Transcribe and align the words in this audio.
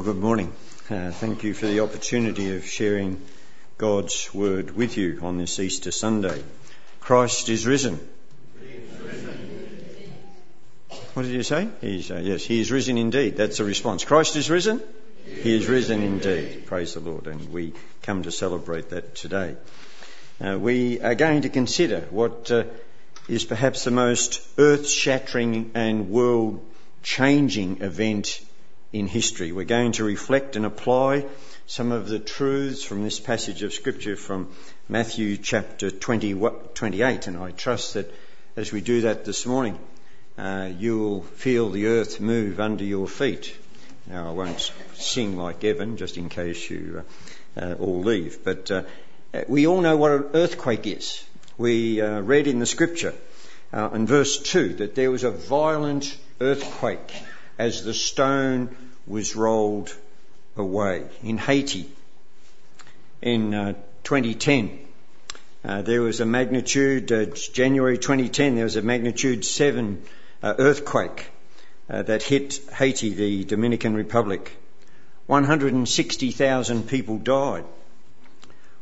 Well, 0.00 0.14
good 0.14 0.22
morning. 0.22 0.50
Uh, 0.88 1.10
thank 1.10 1.44
you 1.44 1.52
for 1.52 1.66
the 1.66 1.80
opportunity 1.80 2.56
of 2.56 2.64
sharing 2.64 3.20
God's 3.76 4.32
word 4.32 4.70
with 4.70 4.96
you 4.96 5.18
on 5.20 5.36
this 5.36 5.60
Easter 5.60 5.90
Sunday. 5.90 6.42
Christ 7.00 7.50
is 7.50 7.66
risen. 7.66 8.00
What 11.12 11.24
did 11.24 11.32
you 11.32 11.42
say? 11.42 11.68
He's, 11.82 12.10
uh, 12.10 12.22
yes, 12.24 12.42
he 12.42 12.62
is 12.62 12.72
risen 12.72 12.96
indeed. 12.96 13.36
That's 13.36 13.58
the 13.58 13.64
response. 13.64 14.02
Christ 14.02 14.36
is 14.36 14.48
risen? 14.48 14.80
He 15.26 15.54
is 15.54 15.68
risen 15.68 16.02
indeed. 16.02 16.64
Praise 16.64 16.94
the 16.94 17.00
Lord. 17.00 17.26
And 17.26 17.52
we 17.52 17.74
come 18.00 18.22
to 18.22 18.32
celebrate 18.32 18.88
that 18.88 19.14
today. 19.14 19.54
Uh, 20.40 20.58
we 20.58 20.98
are 21.02 21.14
going 21.14 21.42
to 21.42 21.50
consider 21.50 22.06
what 22.08 22.50
uh, 22.50 22.64
is 23.28 23.44
perhaps 23.44 23.84
the 23.84 23.90
most 23.90 24.40
earth 24.56 24.88
shattering 24.88 25.72
and 25.74 26.08
world 26.08 26.64
changing 27.02 27.82
event 27.82 28.40
in 28.92 29.06
history. 29.06 29.52
We're 29.52 29.64
going 29.64 29.92
to 29.92 30.04
reflect 30.04 30.56
and 30.56 30.66
apply 30.66 31.26
some 31.66 31.92
of 31.92 32.08
the 32.08 32.18
truths 32.18 32.82
from 32.82 33.04
this 33.04 33.20
passage 33.20 33.62
of 33.62 33.72
Scripture 33.72 34.16
from 34.16 34.48
Matthew 34.88 35.36
chapter 35.36 35.90
20, 35.90 36.34
28, 36.74 37.26
and 37.28 37.36
I 37.36 37.52
trust 37.52 37.94
that 37.94 38.12
as 38.56 38.72
we 38.72 38.80
do 38.80 39.02
that 39.02 39.24
this 39.24 39.46
morning, 39.46 39.78
uh, 40.36 40.70
you'll 40.76 41.22
feel 41.22 41.70
the 41.70 41.86
earth 41.86 42.20
move 42.20 42.58
under 42.58 42.82
your 42.82 43.06
feet. 43.06 43.54
Now, 44.06 44.28
I 44.28 44.32
won't 44.32 44.72
sing 44.94 45.36
like 45.36 45.62
Evan, 45.62 45.96
just 45.96 46.16
in 46.16 46.28
case 46.28 46.68
you 46.68 47.04
uh, 47.56 47.60
uh, 47.60 47.74
all 47.74 48.00
leave, 48.00 48.42
but 48.42 48.70
uh, 48.70 48.82
we 49.46 49.68
all 49.68 49.80
know 49.80 49.96
what 49.96 50.10
an 50.10 50.24
earthquake 50.34 50.86
is. 50.86 51.24
We 51.56 52.00
uh, 52.00 52.20
read 52.20 52.48
in 52.48 52.58
the 52.58 52.66
Scripture 52.66 53.14
uh, 53.72 53.90
in 53.94 54.06
verse 54.06 54.42
2 54.42 54.74
that 54.74 54.96
there 54.96 55.12
was 55.12 55.22
a 55.22 55.30
violent 55.30 56.16
earthquake 56.40 57.12
as 57.60 57.84
the 57.84 57.92
stone 57.92 58.74
was 59.06 59.36
rolled 59.36 59.94
away. 60.56 61.04
In 61.22 61.36
Haiti, 61.36 61.86
in 63.20 63.52
uh, 63.52 63.74
2010, 64.02 64.78
uh, 65.62 65.82
there 65.82 66.00
was 66.00 66.20
a 66.20 66.24
magnitude, 66.24 67.12
uh, 67.12 67.26
January 67.52 67.98
2010, 67.98 68.54
there 68.54 68.64
was 68.64 68.76
a 68.76 68.82
magnitude 68.82 69.44
7 69.44 70.02
uh, 70.42 70.54
earthquake 70.58 71.30
uh, 71.90 72.02
that 72.04 72.22
hit 72.22 72.60
Haiti, 72.72 73.12
the 73.12 73.44
Dominican 73.44 73.92
Republic. 73.92 74.56
160,000 75.26 76.88
people 76.88 77.18
died. 77.18 77.66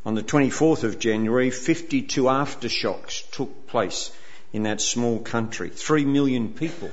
On 0.05 0.15
the 0.15 0.23
24th 0.23 0.85
of 0.85 0.99
January, 0.99 1.49
52 1.49 2.23
aftershocks 2.23 3.29
took 3.31 3.67
place 3.67 4.09
in 4.53 4.63
that 4.63 4.79
small 4.79 5.19
country. 5.19 5.69
Three 5.69 6.05
million 6.05 6.53
people 6.53 6.91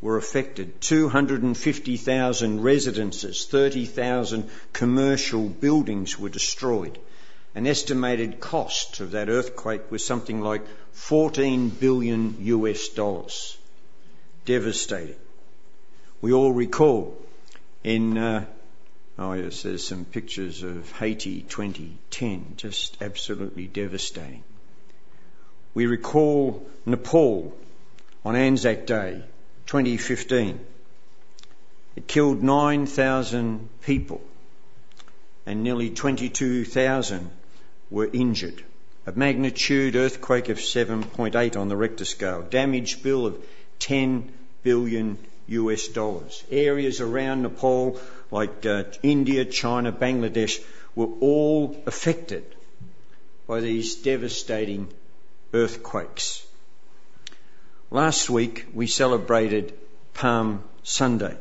were 0.00 0.16
affected. 0.16 0.80
250,000 0.80 2.62
residences, 2.62 3.44
30,000 3.44 4.48
commercial 4.72 5.48
buildings 5.48 6.18
were 6.18 6.28
destroyed. 6.28 6.98
An 7.54 7.66
estimated 7.66 8.40
cost 8.40 9.00
of 9.00 9.10
that 9.10 9.28
earthquake 9.28 9.90
was 9.90 10.04
something 10.04 10.40
like 10.40 10.62
14 10.92 11.68
billion 11.68 12.36
US 12.40 12.88
dollars. 12.88 13.56
Devastating. 14.44 15.16
We 16.22 16.32
all 16.32 16.52
recall 16.52 17.16
in, 17.82 18.16
uh, 18.16 18.44
oh 19.18 19.32
yes, 19.32 19.62
there's 19.62 19.86
some 19.86 20.04
pictures 20.04 20.62
of 20.62 20.90
Haiti 20.92 21.42
2010, 21.42 22.54
just 22.56 22.96
absolutely 23.02 23.66
devastating. 23.66 24.44
We 25.74 25.86
recall 25.86 26.66
Nepal 26.86 27.56
on 28.24 28.36
Anzac 28.36 28.86
Day 28.86 29.22
2015. 29.70 30.58
It 31.94 32.08
killed 32.08 32.42
9,000 32.42 33.68
people 33.82 34.20
and 35.46 35.62
nearly 35.62 35.90
22,000 35.90 37.30
were 37.88 38.10
injured. 38.12 38.64
A 39.06 39.12
magnitude 39.12 39.94
earthquake 39.94 40.48
of 40.48 40.58
7.8 40.58 41.56
on 41.56 41.68
the 41.68 41.76
Richter 41.76 42.04
scale. 42.04 42.42
Damage 42.42 43.04
bill 43.04 43.26
of 43.26 43.38
10 43.78 44.32
billion 44.64 45.18
US 45.46 45.86
dollars. 45.86 46.42
Areas 46.50 47.00
around 47.00 47.42
Nepal 47.42 48.00
like 48.32 48.66
uh, 48.66 48.82
India, 49.04 49.44
China, 49.44 49.92
Bangladesh 49.92 50.60
were 50.96 51.12
all 51.20 51.80
affected 51.86 52.44
by 53.46 53.60
these 53.60 53.94
devastating 53.94 54.88
earthquakes. 55.54 56.44
Last 57.92 58.30
week 58.30 58.66
we 58.72 58.86
celebrated 58.86 59.72
Palm 60.14 60.62
Sunday. 60.84 61.36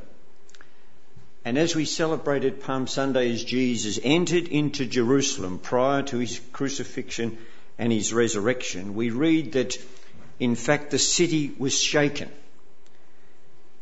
And 1.46 1.60
as 1.60 1.76
we 1.76 1.86
celebrated 1.86 2.64
Palm 2.64 2.88
Sunday 2.88 3.32
as 3.32 3.44
Jesus 3.44 4.00
entered 4.04 4.48
into 4.48 4.88
Jerusalem 4.88 5.60
prior 5.60 6.02
to 6.02 6.18
his 6.18 6.42
crucifixion 6.52 7.38
and 7.78 7.92
his 7.92 8.12
resurrection, 8.14 8.96
we 8.96 9.12
read 9.12 9.52
that 9.52 9.78
in 10.40 10.56
fact 10.56 10.90
the 10.90 10.98
city 10.98 11.54
was 11.60 11.80
shaken. 11.80 12.32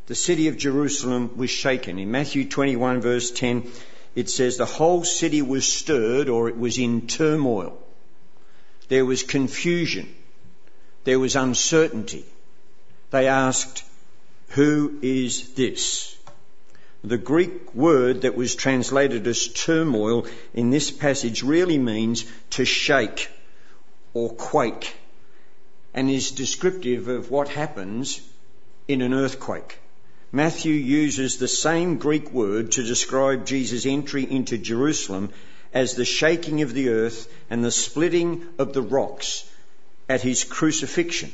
The 0.07 0.16
city 0.16 0.50
of 0.50 0.57
Jerusalem 0.57 1.38
was 1.38 1.50
shaken. 1.50 2.00
In 2.00 2.11
Matthew 2.11 2.50
21 2.50 3.00
verse 3.00 3.31
10, 3.31 3.72
it 4.13 4.29
says 4.29 4.57
the 4.57 4.66
whole 4.66 5.06
city 5.06 5.41
was 5.41 5.66
stirred 5.66 6.27
or 6.27 6.50
it 6.50 6.57
was 6.57 6.77
in 6.77 7.07
turmoil. 7.07 7.81
There 8.89 9.06
was 9.06 9.23
confusion. 9.23 10.13
There 11.06 11.19
was 11.19 11.38
uncertainty 11.38 12.25
they 13.12 13.28
asked, 13.28 13.84
Who 14.50 14.97
is 15.01 15.53
this? 15.53 16.16
The 17.03 17.18
Greek 17.18 17.73
word 17.73 18.22
that 18.22 18.35
was 18.35 18.56
translated 18.56 19.28
as 19.28 19.47
turmoil 19.47 20.25
in 20.53 20.72
this 20.72 20.91
passage 20.91 21.44
really 21.44 21.78
means 21.78 22.25
to 22.51 22.66
shake 22.66 23.29
or 24.13 24.29
quake 24.29 24.95
and 25.94 26.09
is 26.09 26.31
descriptive 26.31 27.07
of 27.07 27.31
what 27.31 27.50
happens 27.50 28.22
in 28.88 29.01
an 29.01 29.13
earthquake. 29.13 29.78
Matthew 30.31 30.74
uses 30.74 31.38
the 31.38 31.47
same 31.47 31.97
Greek 31.97 32.31
word 32.31 32.74
to 32.74 32.84
describe 32.84 33.45
Jesus' 33.45 33.85
entry 33.85 34.29
into 34.29 34.57
Jerusalem 34.57 35.29
as 35.74 35.94
the 35.94 36.06
shaking 36.06 36.62
of 36.62 36.74
the 36.74 36.89
earth 36.89 37.31
and 37.50 37.63
the 37.63 37.72
splitting 37.72 38.45
of 38.57 38.74
the 38.74 38.81
rocks 38.81 39.50
at 40.09 40.22
his 40.22 40.44
crucifixion. 40.44 41.31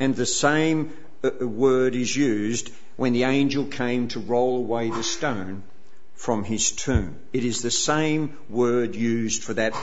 And 0.00 0.16
the 0.16 0.26
same 0.26 0.94
uh, 1.22 1.30
uh, 1.40 1.46
word 1.46 1.94
is 1.94 2.16
used 2.16 2.70
when 2.96 3.12
the 3.12 3.24
angel 3.24 3.66
came 3.66 4.08
to 4.08 4.18
roll 4.18 4.56
away 4.56 4.88
the 4.88 5.02
stone 5.02 5.62
from 6.14 6.42
his 6.42 6.72
tomb. 6.72 7.18
It 7.34 7.44
is 7.44 7.60
the 7.60 7.70
same 7.70 8.38
word 8.48 8.94
used 8.94 9.42
for 9.42 9.54
that 9.54 9.74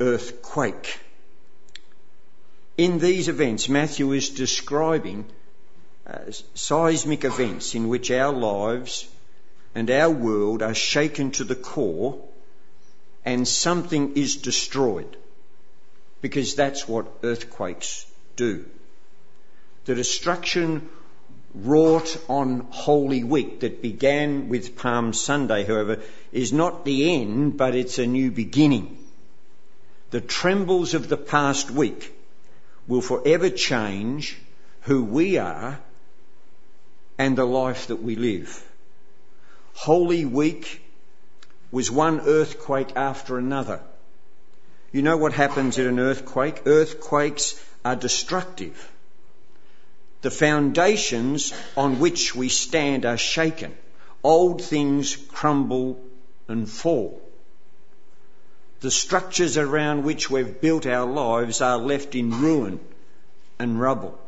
earthquake. 0.00 0.98
In 2.76 2.98
these 2.98 3.28
events, 3.28 3.68
Matthew 3.68 4.10
is 4.12 4.30
describing 4.30 5.26
uh, 6.06 6.18
seismic 6.54 7.24
events 7.24 7.76
in 7.76 7.88
which 7.88 8.10
our 8.10 8.32
lives 8.32 9.06
and 9.76 9.88
our 9.90 10.10
world 10.10 10.62
are 10.62 10.74
shaken 10.74 11.30
to 11.32 11.44
the 11.44 11.54
core 11.54 12.20
and 13.24 13.46
something 13.46 14.16
is 14.16 14.36
destroyed. 14.36 15.16
Because 16.20 16.56
that's 16.56 16.88
what 16.88 17.06
earthquakes 17.22 18.06
do. 18.34 18.64
The 19.84 19.94
destruction 19.94 20.88
wrought 21.54 22.16
on 22.28 22.66
Holy 22.70 23.24
Week 23.24 23.60
that 23.60 23.82
began 23.82 24.48
with 24.48 24.76
Palm 24.76 25.12
Sunday, 25.12 25.64
however, 25.64 26.00
is 26.32 26.52
not 26.52 26.84
the 26.84 27.20
end, 27.20 27.56
but 27.56 27.74
it's 27.74 27.98
a 27.98 28.06
new 28.06 28.30
beginning. 28.30 28.98
The 30.10 30.20
trembles 30.20 30.94
of 30.94 31.08
the 31.08 31.16
past 31.16 31.70
week 31.70 32.14
will 32.86 33.00
forever 33.00 33.50
change 33.50 34.38
who 34.82 35.04
we 35.04 35.38
are 35.38 35.80
and 37.18 37.36
the 37.36 37.44
life 37.44 37.88
that 37.88 38.02
we 38.02 38.16
live. 38.16 38.64
Holy 39.74 40.24
Week 40.24 40.82
was 41.70 41.90
one 41.90 42.20
earthquake 42.20 42.92
after 42.96 43.38
another. 43.38 43.80
You 44.92 45.02
know 45.02 45.16
what 45.16 45.32
happens 45.32 45.78
in 45.78 45.86
an 45.86 45.98
earthquake? 45.98 46.62
Earthquakes 46.66 47.58
are 47.84 47.96
destructive. 47.96 48.91
The 50.22 50.30
foundations 50.30 51.52
on 51.76 51.98
which 51.98 52.34
we 52.34 52.48
stand 52.48 53.04
are 53.04 53.18
shaken. 53.18 53.76
Old 54.22 54.62
things 54.62 55.16
crumble 55.16 56.00
and 56.48 56.68
fall. 56.68 57.20
The 58.80 58.90
structures 58.90 59.58
around 59.58 60.04
which 60.04 60.30
we've 60.30 60.60
built 60.60 60.86
our 60.86 61.06
lives 61.06 61.60
are 61.60 61.78
left 61.78 62.14
in 62.14 62.40
ruin 62.40 62.80
and 63.58 63.80
rubble. 63.80 64.18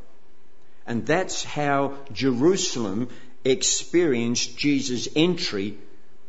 And 0.86 1.06
that's 1.06 1.42
how 1.42 1.94
Jerusalem 2.12 3.08
experienced 3.44 4.56
Jesus' 4.56 5.08
entry 5.16 5.78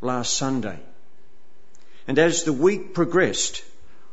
last 0.02 0.34
Sunday. 0.34 0.80
And 2.08 2.20
as 2.20 2.44
the 2.44 2.54
week 2.54 2.94
progressed, 2.94 3.64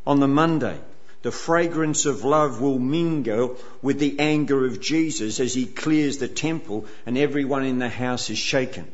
on 0.07 0.21
the 0.21 0.29
Monday, 0.29 0.79
the 1.23 1.33
fragrance 1.33 2.05
of 2.05 2.25
love 2.25 2.61
will 2.61 2.79
mingle 2.79 3.57
with 3.81 3.99
the 3.99 4.19
anger 4.19 4.67
of 4.67 4.81
Jesus 4.81 5.39
as 5.41 5.55
he 5.55 5.67
clears 5.67 6.19
the 6.19 6.29
temple 6.29 6.87
and 7.07 7.17
everyone 7.17 7.65
in 7.65 7.79
the 7.79 7.89
house 7.89 8.29
is 8.29 8.39
shaken. 8.39 8.91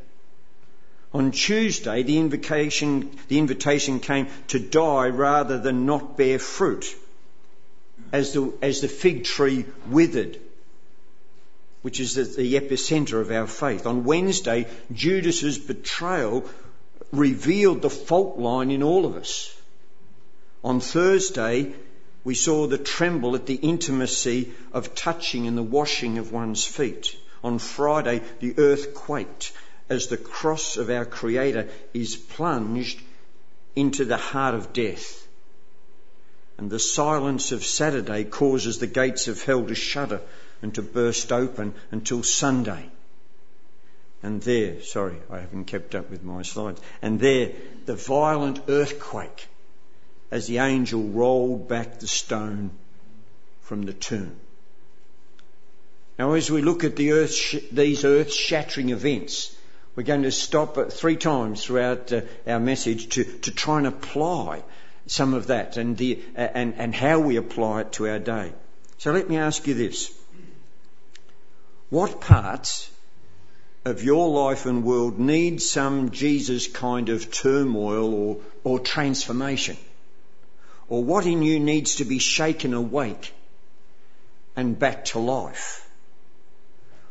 On 1.14 1.30
Tuesday, 1.30 2.02
the 2.02 2.19
invitation, 2.19 3.10
the 3.28 3.38
invitation 3.38 3.98
came 3.98 4.28
to 4.48 4.58
die 4.58 5.08
rather 5.08 5.58
than 5.58 5.86
not 5.86 6.19
bear 6.19 6.38
fruit, 6.38 6.94
as 8.12 8.34
the, 8.34 8.52
as 8.60 8.82
the 8.82 8.88
fig 8.88 9.24
tree 9.24 9.64
withered, 9.88 10.38
which 11.81 11.98
is 11.98 12.14
the, 12.14 12.24
the 12.24 12.54
epicenter 12.56 13.22
of 13.22 13.31
our 13.31 13.46
faith. 13.46 13.86
On 13.86 14.04
Wednesday, 14.04 14.66
Judas's 14.92 15.58
betrayal 15.58 16.44
revealed 17.10 17.81
the 17.81 17.90
fault 17.90 18.38
line 18.38 18.70
in 18.70 18.82
all 18.82 19.06
of 19.06 19.16
us. 19.16 19.54
On 20.62 20.81
Thursday, 20.81 21.72
we 22.25 22.35
saw 22.35 22.67
the 22.67 22.79
tremble 22.79 23.35
at 23.35 23.47
the 23.47 23.55
intimacy 23.55 24.53
of 24.73 24.94
touching 24.94 25.47
and 25.47 25.56
the 25.56 25.62
washing 25.62 26.19
of 26.19 26.32
one's 26.32 26.65
feet. 26.65 27.17
On 27.44 27.59
Friday, 27.59 28.23
the 28.41 28.55
earth 28.59 28.94
quaked 28.94 29.53
as 29.88 30.09
the 30.09 30.17
cross 30.17 30.76
of 30.76 30.91
our 30.91 31.05
Creator 31.05 31.69
is 31.94 32.17
plunged 32.17 33.00
into 33.75 34.05
the 34.05 34.17
heart 34.17 34.55
of 34.55 34.73
death. 34.73 35.26
And 36.59 36.69
the 36.70 36.81
silence 36.81 37.53
of 37.53 37.65
Saturday 37.65 38.25
causes 38.25 38.79
the 38.79 38.88
gates 38.88 39.29
of 39.29 39.43
hell 39.43 39.65
to 39.65 39.75
shudder 39.75 40.20
and 40.61 40.75
to 40.75 40.82
burst 40.82 41.32
open 41.32 41.75
until 41.93 42.23
Sunday. 42.25 42.91
And 44.23 44.43
there, 44.43 44.82
sorry, 44.82 45.17
I 45.31 45.38
haven't 45.38 45.67
kept 45.67 45.94
up 45.94 46.11
with 46.11 46.25
my 46.25 46.43
slides. 46.43 46.81
And 47.00 47.20
there, 47.20 47.53
the 47.87 47.94
violent 47.94 48.61
earthquake 48.67 49.47
as 50.30 50.46
the 50.46 50.58
angel 50.58 51.02
rolled 51.02 51.69
back 51.69 51.98
the 51.98 52.06
stone 52.06 52.70
from 53.60 53.82
the 53.82 53.92
tomb. 53.92 54.36
Now, 56.19 56.32
as 56.32 56.50
we 56.50 56.62
look 56.62 56.84
at 56.84 56.96
the 56.96 57.12
earth, 57.12 57.54
these 57.70 58.04
earth 58.04 58.32
shattering 58.32 58.90
events, 58.90 59.54
we're 59.94 60.02
going 60.02 60.22
to 60.22 60.32
stop 60.32 60.76
at 60.78 60.92
three 60.92 61.16
times 61.16 61.64
throughout 61.64 62.12
uh, 62.12 62.22
our 62.46 62.60
message 62.60 63.08
to, 63.10 63.25
to 63.25 63.50
try 63.50 63.78
and 63.78 63.86
apply 63.86 64.62
some 65.06 65.34
of 65.34 65.46
that 65.46 65.76
and, 65.76 65.96
the, 65.96 66.22
uh, 66.36 66.40
and, 66.40 66.74
and 66.74 66.94
how 66.94 67.20
we 67.20 67.36
apply 67.36 67.82
it 67.82 67.92
to 67.92 68.08
our 68.08 68.19
day. 68.19 68.52
So 68.98 69.12
let 69.12 69.28
me 69.28 69.38
ask 69.38 69.66
you 69.66 69.74
this. 69.74 70.12
What 71.88 72.20
parts 72.20 72.90
of 73.84 74.02
your 74.02 74.28
life 74.28 74.66
and 74.66 74.84
world 74.84 75.19
need 75.19 75.62
some 75.62 76.10
Jesus 76.10 76.66
kind 76.66 77.08
of 77.08 77.32
turmoil 77.32 78.12
or, 78.12 78.36
or 78.64 78.78
transformation? 78.81 79.76
Or 80.88 81.05
what 81.05 81.26
in 81.26 81.43
you 81.43 81.61
needs 81.61 81.96
to 81.96 82.05
be 82.05 82.19
shaken 82.19 82.73
awake 82.73 83.32
and 84.56 84.79
back 84.79 85.06
to 85.06 85.19
life? 85.19 85.88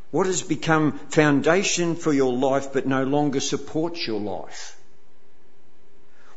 What 0.10 0.26
has 0.26 0.42
become 0.42 0.98
foundation 1.10 1.96
for 1.96 2.14
your 2.14 2.34
life 2.34 2.74
but 2.74 2.88
no 2.88 3.04
longer 3.04 3.40
supports 3.40 4.08
your 4.08 4.20
life? 4.20 4.78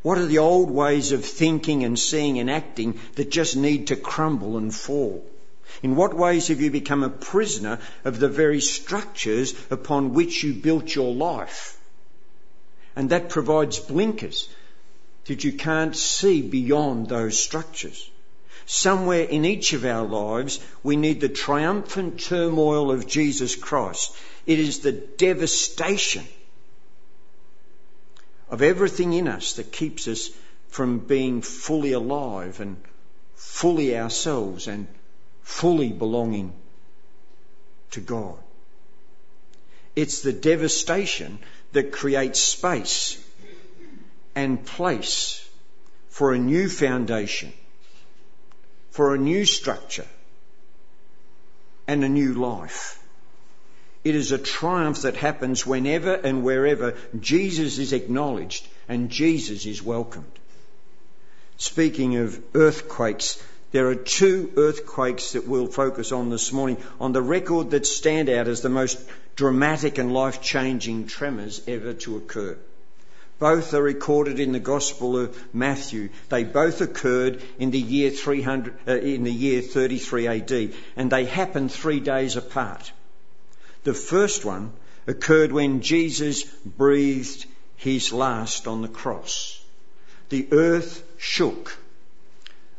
What 0.03 0.19
are 0.19 0.27
the 0.27 0.39
old 0.39 0.71
ways 0.71 1.13
of 1.13 1.25
thinking 1.25 1.85
and 1.85 1.99
seeing 1.99 2.39
and 2.39 2.51
acting 2.51 2.99
that 3.15 3.31
just 3.31 3.57
need 3.57 3.89
to 3.89 3.97
crumble 3.97 4.57
and 4.57 4.75
fall? 4.75 5.25
In 5.83 5.95
what 5.95 6.15
ways 6.15 6.49
have 6.49 6.61
you 6.61 6.71
become 6.71 7.03
a 7.03 7.11
prisoner 7.11 7.79
of 8.05 8.19
the 8.19 8.29
very 8.29 8.61
structures 8.61 9.55
upon 9.71 10.15
which 10.15 10.43
you 10.43 10.55
built 10.55 10.95
your 10.95 11.15
life? 11.15 11.79
And 12.97 13.11
that 13.11 13.29
provides 13.29 13.79
blinkers 13.79 14.49
that 15.27 15.45
you 15.45 15.53
can't 15.53 15.97
see 15.97 16.43
beyond 16.43 17.09
those 17.09 17.39
structures. 17.39 18.11
Somewhere 18.67 19.25
in 19.25 19.45
each 19.45 19.73
of 19.73 19.85
our 19.85 20.07
lives, 20.07 20.61
we 20.83 20.97
need 20.97 21.21
the 21.21 21.29
triumphant 21.29 22.21
turmoil 22.21 22.91
of 22.91 23.07
Jesus 23.07 23.57
Christ. 23.57 24.15
It 24.47 24.59
is 24.59 24.79
the 24.79 24.93
devastation 24.93 26.25
of 28.49 28.63
everything 28.63 29.13
in 29.13 29.29
us 29.29 29.55
that 29.55 29.73
keeps 29.73 30.09
us 30.09 30.31
from 30.69 30.99
being 31.01 31.43
fully 31.43 31.93
alive 31.93 32.61
and 32.61 32.77
fully 33.35 33.97
ourselves 33.97 34.69
and 34.69 34.87
fully 35.43 35.91
belonging 35.91 36.53
to 37.91 38.01
God. 38.01 38.39
It's 39.97 40.23
the 40.23 40.33
devastation 40.33 41.39
that 41.73 41.93
creates 41.93 42.41
space 42.41 43.19
and 44.35 44.65
place 44.65 45.49
for 46.09 46.33
a 46.33 46.39
new 46.39 46.69
foundation, 46.69 47.53
for 48.91 49.15
a 49.15 49.19
new 49.19 49.45
structure, 49.45 50.07
and 51.87 52.05
a 52.05 52.09
new 52.09 52.35
life. 52.35 53.03
It 54.03 54.15
is 54.15 54.33
a 54.33 54.39
triumph 54.39 55.03
that 55.03 55.17
happens 55.17 55.67
whenever 55.67 56.15
and 56.15 56.43
wherever 56.43 56.97
Jesus 57.19 57.79
is 57.79 57.93
acknowledged 57.93 58.67
and 58.89 59.11
Jesus 59.11 59.67
is 59.67 59.83
welcomed. 59.83 60.39
Speaking 61.59 62.17
of 62.17 62.43
earthquakes, 62.55 63.43
there 63.73 63.89
are 63.89 63.95
two 63.95 64.53
earthquakes 64.57 65.33
that 65.33 65.47
we'll 65.47 65.67
focus 65.67 66.13
on 66.13 66.31
this 66.31 66.53
morning 66.53 66.79
on 66.99 67.13
the 67.13 67.23
record 67.23 67.71
that 67.71 67.87
stand 67.87 68.29
out 68.29 68.49
as 68.49 68.63
the 68.63 68.69
most 68.69 68.99
dramatic 69.37 69.99
and 69.99 70.13
life 70.13 70.41
changing 70.41 71.07
tremors 71.07 71.61
ever 71.69 71.93
to 71.93 72.17
occur. 72.17 72.57
Both 73.41 73.73
are 73.73 73.83
recorded 73.83 74.39
in 74.39 74.53
the 74.53 74.61
Gospel 74.61 75.19
of 75.19 75.37
Matthew. 75.55 76.11
They 76.29 76.45
both 76.45 76.83
occurred 76.83 77.43
in 77.59 77.71
the 77.71 77.81
year 77.81 78.11
300, 78.11 78.75
uh, 78.87 78.97
in 78.97 79.25
the 79.25 79.33
year 79.33 79.63
33 79.63 80.27
AD, 80.27 80.75
and 80.95 81.11
they 81.11 81.25
happened 81.25 81.73
three 81.73 82.01
days 82.01 82.37
apart. 82.37 82.93
The 83.85 83.95
first 83.95 84.45
one 84.45 84.73
occurred 85.07 85.53
when 85.53 85.81
Jesus 85.81 86.45
breathed 86.45 87.47
his 87.77 88.13
last 88.13 88.69
on 88.69 88.83
the 88.83 88.89
cross. 88.89 89.59
The 90.29 90.47
earth 90.53 91.03
shook 91.17 91.79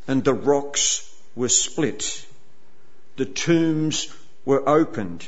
and 0.07 0.23
the 0.23 0.35
rocks 0.35 1.11
were 1.35 1.49
split. 1.49 2.23
The 3.17 3.25
tombs 3.25 4.13
were 4.45 4.69
opened 4.69 5.27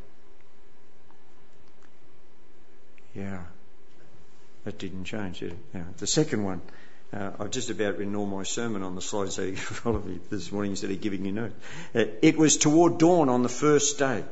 Yeah. 3.15 3.43
That 4.63 4.77
didn't 4.77 5.05
change, 5.05 5.39
did 5.39 5.53
it? 5.53 5.57
Yeah. 5.73 5.83
The 5.97 6.07
second 6.07 6.43
one, 6.43 6.61
uh, 7.13 7.31
I've 7.39 7.51
just 7.51 7.69
about 7.69 7.97
written 7.97 8.15
all 8.15 8.25
my 8.25 8.43
sermon 8.43 8.83
on 8.83 8.95
the 8.95 9.01
slides 9.01 9.35
so 9.35 9.43
you 9.43 9.55
follow 9.55 9.99
me 9.99 10.19
this 10.29 10.51
morning 10.51 10.71
instead 10.71 10.91
of 10.91 11.01
giving 11.01 11.25
you 11.25 11.31
notes. 11.31 11.55
Uh, 11.93 12.05
it 12.21 12.37
was 12.37 12.57
toward 12.57 12.97
dawn 12.97 13.27
on 13.29 13.43
the 13.43 13.49
first 13.49 13.97
day 13.97 14.23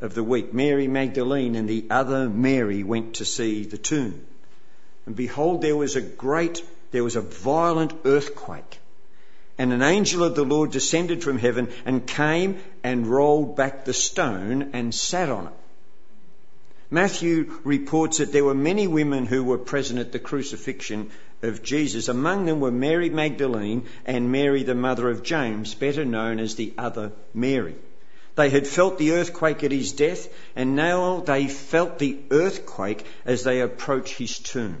of 0.00 0.14
the 0.14 0.24
week. 0.24 0.52
Mary 0.52 0.88
Magdalene 0.88 1.54
and 1.54 1.68
the 1.68 1.86
other 1.90 2.28
Mary 2.28 2.82
went 2.82 3.14
to 3.16 3.24
see 3.24 3.64
the 3.64 3.78
tomb. 3.78 4.26
And 5.06 5.16
behold, 5.16 5.62
there 5.62 5.76
was 5.76 5.96
a 5.96 6.02
great, 6.02 6.62
there 6.90 7.04
was 7.04 7.16
a 7.16 7.22
violent 7.22 7.94
earthquake. 8.04 8.80
And 9.56 9.72
an 9.72 9.82
angel 9.82 10.22
of 10.22 10.36
the 10.36 10.44
Lord 10.44 10.70
descended 10.70 11.24
from 11.24 11.38
heaven 11.38 11.68
and 11.84 12.06
came 12.06 12.60
and 12.84 13.06
rolled 13.06 13.56
back 13.56 13.84
the 13.84 13.94
stone 13.94 14.70
and 14.72 14.94
sat 14.94 15.30
on 15.30 15.46
it. 15.46 15.52
Matthew 16.90 17.60
reports 17.64 18.18
that 18.18 18.32
there 18.32 18.44
were 18.44 18.54
many 18.54 18.86
women 18.86 19.26
who 19.26 19.44
were 19.44 19.58
present 19.58 19.98
at 19.98 20.10
the 20.10 20.18
crucifixion 20.18 21.10
of 21.42 21.62
Jesus. 21.62 22.08
Among 22.08 22.46
them 22.46 22.60
were 22.60 22.70
Mary 22.70 23.10
Magdalene 23.10 23.86
and 24.06 24.32
Mary, 24.32 24.62
the 24.62 24.74
mother 24.74 25.10
of 25.10 25.22
James, 25.22 25.74
better 25.74 26.06
known 26.06 26.40
as 26.40 26.54
the 26.54 26.72
other 26.78 27.12
Mary. 27.34 27.74
They 28.36 28.48
had 28.48 28.66
felt 28.66 28.96
the 28.96 29.12
earthquake 29.12 29.64
at 29.64 29.72
his 29.72 29.92
death, 29.92 30.28
and 30.56 30.76
now 30.76 31.20
they 31.20 31.48
felt 31.48 31.98
the 31.98 32.16
earthquake 32.30 33.04
as 33.26 33.44
they 33.44 33.60
approach 33.60 34.14
his 34.14 34.38
tomb. 34.38 34.80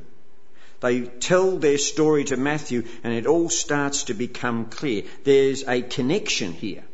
They 0.80 1.02
tell 1.02 1.58
their 1.58 1.76
story 1.76 2.24
to 2.24 2.36
Matthew, 2.36 2.84
and 3.04 3.12
it 3.12 3.26
all 3.26 3.50
starts 3.50 4.04
to 4.04 4.14
become 4.14 4.66
clear. 4.66 5.02
There's 5.24 5.64
a 5.68 5.82
connection 5.82 6.52
here. 6.52 6.84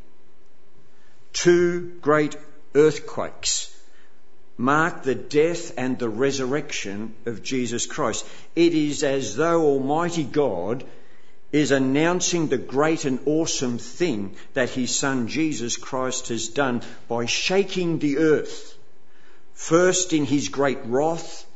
Two 1.32 1.92
great 2.00 2.36
earthquakes 2.74 3.73
mark 4.56 5.02
the 5.02 5.14
death 5.14 5.72
and 5.76 5.98
the 5.98 6.08
resurrection 6.08 7.14
of 7.26 7.42
Jesus 7.42 7.86
Christ. 7.86 8.26
It 8.54 8.74
is 8.74 9.02
as 9.02 9.36
though 9.36 9.62
Almighty 9.62 10.24
God 10.24 10.84
is 11.52 11.70
announcing 11.70 12.48
the 12.48 12.58
great 12.58 13.04
and 13.04 13.20
awesome 13.26 13.78
thing 13.78 14.34
that 14.54 14.70
His 14.70 14.94
Son 14.94 15.28
Jesus 15.28 15.76
Christ 15.76 16.28
has 16.28 16.48
done 16.48 16.82
by 17.08 17.26
shaking 17.26 17.98
the 17.98 18.18
earth, 18.18 18.76
first 19.52 20.12
in 20.12 20.24
His 20.24 20.48
great 20.48 20.78
wrath 20.84 21.46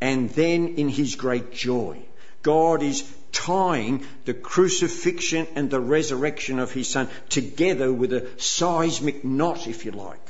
and 0.00 0.30
then 0.30 0.74
in 0.76 0.88
his 0.88 1.14
great 1.16 1.52
joy. 1.52 1.98
God 2.42 2.82
is 2.82 3.04
tying 3.32 4.06
the 4.24 4.34
crucifixion 4.34 5.46
and 5.54 5.70
the 5.70 5.80
resurrection 5.80 6.58
of 6.58 6.72
his 6.72 6.88
son 6.88 7.08
together 7.28 7.92
with 7.92 8.12
a 8.12 8.28
seismic 8.40 9.24
knot, 9.24 9.66
if 9.66 9.84
you 9.84 9.92
like. 9.92 10.20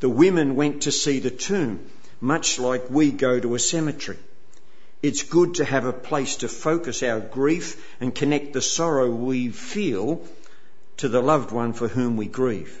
The 0.00 0.08
women 0.08 0.54
went 0.54 0.82
to 0.82 0.92
see 0.92 1.18
the 1.18 1.30
tomb, 1.30 1.80
much 2.20 2.58
like 2.58 2.88
we 2.88 3.10
go 3.10 3.40
to 3.40 3.54
a 3.54 3.58
cemetery. 3.58 4.18
It's 5.02 5.22
good 5.22 5.54
to 5.54 5.64
have 5.64 5.84
a 5.84 5.92
place 5.92 6.36
to 6.36 6.48
focus 6.48 7.02
our 7.02 7.20
grief 7.20 7.84
and 8.00 8.14
connect 8.14 8.52
the 8.52 8.62
sorrow 8.62 9.10
we 9.10 9.48
feel 9.48 10.22
to 10.98 11.08
the 11.08 11.22
loved 11.22 11.52
one 11.52 11.72
for 11.72 11.88
whom 11.88 12.16
we 12.16 12.26
grieve. 12.26 12.80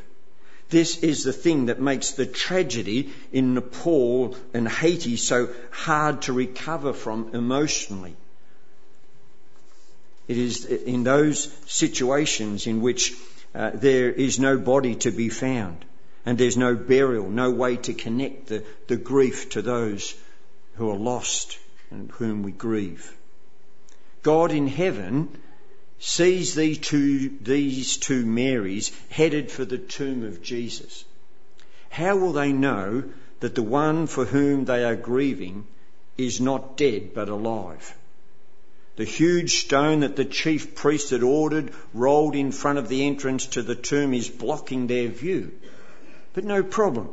This 0.70 0.98
is 0.98 1.24
the 1.24 1.32
thing 1.32 1.66
that 1.66 1.80
makes 1.80 2.10
the 2.10 2.26
tragedy 2.26 3.12
in 3.32 3.54
Nepal 3.54 4.36
and 4.52 4.68
Haiti 4.68 5.16
so 5.16 5.48
hard 5.70 6.22
to 6.22 6.32
recover 6.32 6.92
from 6.92 7.30
emotionally. 7.34 8.16
It 10.26 10.36
is 10.36 10.66
in 10.66 11.04
those 11.04 11.50
situations 11.66 12.66
in 12.66 12.82
which 12.82 13.14
uh, 13.54 13.70
there 13.72 14.12
is 14.12 14.38
no 14.38 14.58
body 14.58 14.96
to 14.96 15.10
be 15.10 15.30
found 15.30 15.84
and 16.28 16.36
there's 16.36 16.58
no 16.58 16.74
burial, 16.74 17.30
no 17.30 17.50
way 17.50 17.76
to 17.76 17.94
connect 17.94 18.48
the, 18.48 18.62
the 18.86 18.98
grief 18.98 19.48
to 19.48 19.62
those 19.62 20.14
who 20.74 20.90
are 20.90 20.98
lost 20.98 21.58
and 21.90 22.10
whom 22.10 22.42
we 22.42 22.52
grieve. 22.52 23.16
God 24.22 24.52
in 24.52 24.66
heaven 24.66 25.30
sees 25.98 26.54
these 26.54 26.76
two, 26.76 27.30
these 27.40 27.96
two 27.96 28.26
Marys 28.26 28.92
headed 29.08 29.50
for 29.50 29.64
the 29.64 29.78
tomb 29.78 30.22
of 30.22 30.42
Jesus. 30.42 31.06
How 31.88 32.18
will 32.18 32.34
they 32.34 32.52
know 32.52 33.04
that 33.40 33.54
the 33.54 33.62
one 33.62 34.06
for 34.06 34.26
whom 34.26 34.66
they 34.66 34.84
are 34.84 34.96
grieving 34.96 35.66
is 36.18 36.42
not 36.42 36.76
dead 36.76 37.14
but 37.14 37.30
alive? 37.30 37.96
The 38.96 39.04
huge 39.04 39.62
stone 39.62 40.00
that 40.00 40.16
the 40.16 40.26
chief 40.26 40.74
priest 40.74 41.08
had 41.08 41.22
ordered 41.22 41.72
rolled 41.94 42.36
in 42.36 42.52
front 42.52 42.78
of 42.78 42.90
the 42.90 43.06
entrance 43.06 43.46
to 43.46 43.62
the 43.62 43.74
tomb 43.74 44.12
is 44.12 44.28
blocking 44.28 44.88
their 44.88 45.08
view. 45.08 45.52
But 46.38 46.44
no 46.44 46.62
problem, 46.62 47.08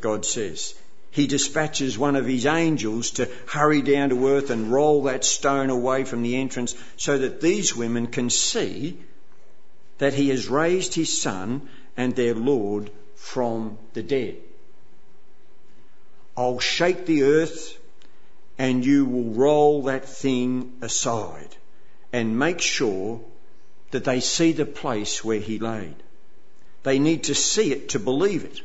God 0.00 0.26
says. 0.26 0.74
He 1.12 1.28
dispatches 1.28 1.96
one 1.96 2.16
of 2.16 2.26
his 2.26 2.44
angels 2.44 3.12
to 3.12 3.30
hurry 3.46 3.82
down 3.82 4.08
to 4.08 4.26
earth 4.26 4.50
and 4.50 4.72
roll 4.72 5.04
that 5.04 5.24
stone 5.24 5.70
away 5.70 6.02
from 6.02 6.24
the 6.24 6.34
entrance 6.34 6.74
so 6.96 7.16
that 7.18 7.40
these 7.40 7.76
women 7.76 8.08
can 8.08 8.30
see 8.30 8.98
that 9.98 10.12
he 10.12 10.30
has 10.30 10.48
raised 10.48 10.92
his 10.92 11.16
son 11.16 11.68
and 11.96 12.16
their 12.16 12.34
Lord 12.34 12.90
from 13.14 13.78
the 13.92 14.02
dead. 14.02 14.38
I'll 16.36 16.58
shake 16.58 17.06
the 17.06 17.22
earth 17.22 17.78
and 18.58 18.84
you 18.84 19.04
will 19.04 19.34
roll 19.34 19.84
that 19.84 20.08
thing 20.08 20.78
aside 20.82 21.54
and 22.12 22.40
make 22.40 22.60
sure 22.60 23.20
that 23.92 24.02
they 24.02 24.18
see 24.18 24.50
the 24.50 24.66
place 24.66 25.22
where 25.22 25.38
he 25.38 25.60
laid. 25.60 25.94
They 26.84 26.98
need 26.98 27.24
to 27.24 27.34
see 27.34 27.72
it 27.72 27.90
to 27.90 27.98
believe 27.98 28.44
it. 28.44 28.60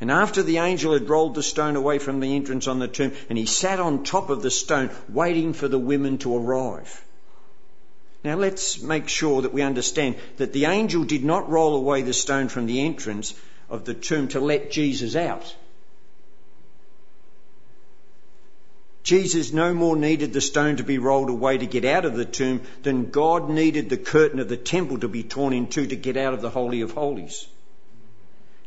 And 0.00 0.10
after 0.10 0.42
the 0.42 0.58
angel 0.58 0.92
had 0.92 1.08
rolled 1.08 1.34
the 1.34 1.42
stone 1.42 1.76
away 1.76 1.98
from 1.98 2.20
the 2.20 2.36
entrance 2.36 2.68
on 2.68 2.78
the 2.78 2.88
tomb, 2.88 3.12
and 3.28 3.38
he 3.38 3.46
sat 3.46 3.80
on 3.80 4.04
top 4.04 4.28
of 4.30 4.42
the 4.42 4.50
stone, 4.50 4.90
waiting 5.08 5.54
for 5.54 5.66
the 5.66 5.78
women 5.78 6.18
to 6.18 6.36
arrive. 6.36 7.02
Now 8.22 8.36
let's 8.36 8.82
make 8.82 9.08
sure 9.08 9.42
that 9.42 9.52
we 9.52 9.62
understand 9.62 10.16
that 10.36 10.52
the 10.52 10.66
angel 10.66 11.04
did 11.04 11.24
not 11.24 11.50
roll 11.50 11.74
away 11.76 12.02
the 12.02 12.12
stone 12.12 12.48
from 12.48 12.66
the 12.66 12.80
entrance 12.84 13.34
of 13.70 13.84
the 13.84 13.94
tomb 13.94 14.28
to 14.28 14.40
let 14.40 14.70
Jesus 14.70 15.16
out. 15.16 15.54
Jesus 19.04 19.52
no 19.52 19.74
more 19.74 19.96
needed 19.96 20.32
the 20.32 20.40
stone 20.40 20.76
to 20.76 20.82
be 20.82 20.96
rolled 20.98 21.28
away 21.28 21.58
to 21.58 21.66
get 21.66 21.84
out 21.84 22.06
of 22.06 22.16
the 22.16 22.24
tomb 22.24 22.62
than 22.82 23.10
God 23.10 23.50
needed 23.50 23.90
the 23.90 23.98
curtain 23.98 24.40
of 24.40 24.48
the 24.48 24.56
temple 24.56 24.98
to 25.00 25.08
be 25.08 25.22
torn 25.22 25.52
in 25.52 25.66
two 25.66 25.86
to 25.86 25.96
get 25.96 26.16
out 26.16 26.32
of 26.32 26.40
the 26.40 26.50
Holy 26.50 26.80
of 26.80 26.92
Holies. 26.92 27.46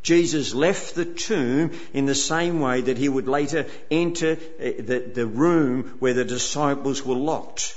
Jesus 0.02 0.54
left 0.54 0.94
the 0.94 1.04
tomb 1.04 1.72
in 1.92 2.06
the 2.06 2.14
same 2.14 2.60
way 2.60 2.80
that 2.82 2.98
he 2.98 3.08
would 3.08 3.28
later 3.28 3.66
enter 3.90 4.38
eh, 4.58 4.74
the, 4.78 5.00
the 5.00 5.26
room 5.26 5.96
where 5.98 6.14
the 6.14 6.24
disciples 6.24 7.04
were 7.04 7.16
locked, 7.16 7.76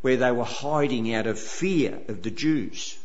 where 0.00 0.16
they 0.16 0.32
were 0.32 0.44
hiding 0.44 1.14
out 1.14 1.26
of 1.26 1.38
fear 1.38 2.00
of 2.08 2.22
the 2.22 2.30
Jews. 2.30 2.96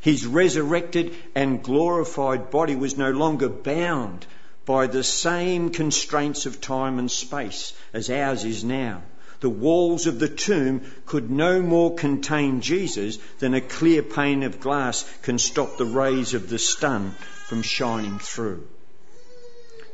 His 0.00 0.26
resurrected 0.26 1.14
and 1.34 1.62
glorified 1.62 2.50
body 2.50 2.74
was 2.74 2.98
no 2.98 3.10
longer 3.10 3.48
bound 3.48 4.26
by 4.66 4.86
the 4.86 5.04
same 5.04 5.70
constraints 5.70 6.46
of 6.46 6.60
time 6.60 6.98
and 6.98 7.10
space 7.10 7.72
as 7.92 8.10
ours 8.10 8.44
is 8.44 8.64
now. 8.64 9.02
The 9.40 9.50
walls 9.50 10.06
of 10.06 10.18
the 10.18 10.28
tomb 10.28 10.82
could 11.06 11.30
no 11.30 11.62
more 11.62 11.94
contain 11.94 12.60
Jesus 12.60 13.18
than 13.38 13.54
a 13.54 13.60
clear 13.60 14.02
pane 14.02 14.42
of 14.42 14.60
glass 14.60 15.04
can 15.22 15.38
stop 15.38 15.76
the 15.76 15.84
rays 15.84 16.34
of 16.34 16.48
the 16.48 16.58
sun 16.58 17.14
from 17.44 17.62
shining 17.62 18.18
through. 18.18 18.66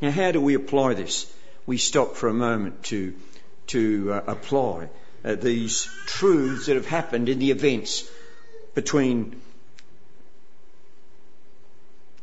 Now, 0.01 0.11
how 0.11 0.31
do 0.31 0.41
we 0.41 0.55
apply 0.55 0.95
this? 0.95 1.31
We 1.65 1.77
stop 1.77 2.15
for 2.15 2.27
a 2.27 2.33
moment 2.33 2.83
to, 2.85 3.13
to 3.67 4.13
uh, 4.13 4.23
apply 4.27 4.89
uh, 5.23 5.35
these 5.35 5.87
truths 6.05 6.65
that 6.65 6.75
have 6.75 6.87
happened 6.87 7.29
in 7.29 7.39
the 7.39 7.51
events 7.51 8.09
between 8.73 9.41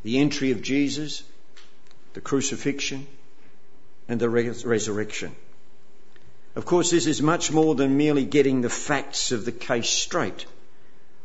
the 0.03 0.19
entry 0.19 0.51
of 0.51 0.63
Jesus, 0.63 1.23
the 2.15 2.21
crucifixion, 2.21 3.07
and 4.09 4.19
the 4.19 4.31
res- 4.31 4.65
resurrection. 4.65 5.37
Of 6.57 6.65
course, 6.65 6.91
this 6.91 7.07
is 7.07 7.23
much 7.23 7.53
more 7.53 7.75
than 7.75 7.97
merely 7.97 8.25
getting 8.25 8.63
the 8.63 8.71
facts 8.71 9.31
of 9.31 9.45
the 9.45 9.53
case 9.53 9.89
straight. 9.89 10.47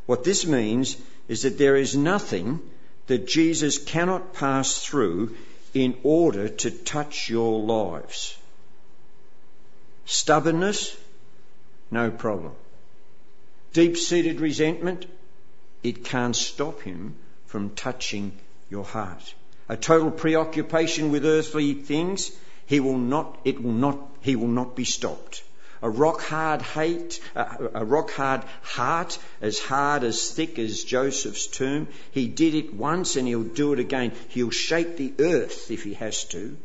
What 0.06 0.24
this 0.24 0.46
means 0.46 0.98
is 1.28 1.44
that 1.44 1.58
there 1.58 1.78
is 1.78 1.96
nothing 1.96 2.60
that 3.08 3.28
Jesus 3.28 3.78
cannot 3.78 4.34
pass 4.34 4.84
through 4.84 5.36
in 5.74 5.98
order 6.04 6.50
to 6.50 6.72
touch 6.72 7.30
your 7.30 7.60
lives. 7.62 8.38
Stubbornness? 10.06 10.96
No 11.92 12.12
problem. 12.12 12.54
Deep 13.74 13.98
seated 13.98 14.40
resentment? 14.40 15.06
It 15.82 16.06
can't 16.06 16.36
stop 16.36 16.82
him 16.82 17.16
from 17.46 17.72
touching 17.72 18.32
your 18.70 18.84
heart. 18.84 19.34
A 19.68 19.78
total 19.78 20.12
preoccupation 20.12 21.12
with 21.12 21.26
earthly 21.26 21.74
things? 21.74 22.32
He 22.66 22.80
will 22.80 22.98
not, 22.98 23.40
it 23.44 23.62
will 23.62 23.72
not, 23.72 24.00
he 24.22 24.36
will 24.36 24.48
not 24.48 24.76
be 24.76 24.86
stopped 24.86 25.44
a 25.84 25.90
rock 25.90 26.22
hard 26.22 26.62
hate, 26.62 27.20
a 27.36 27.84
rock 27.84 28.10
hard 28.12 28.42
heart, 28.62 29.20
as 29.42 29.60
hard 29.60 30.06
as 30.06 30.32
thick 30.32 30.58
as 30.58 30.86
Joseph's 30.86 31.46
tomb. 31.46 31.90
He 32.12 32.28
did 32.28 32.56
it 32.56 32.74
once 32.74 33.18
and 33.18 33.28
he'll 33.28 33.44
do 33.44 33.74
it 33.74 33.80
again. 33.80 34.14
He'll 34.30 34.50
shake 34.50 34.96
the 34.96 35.14
earth 35.20 35.70
if 35.70 35.84
he 35.84 35.94
has 35.96 36.24
to, 36.30 36.56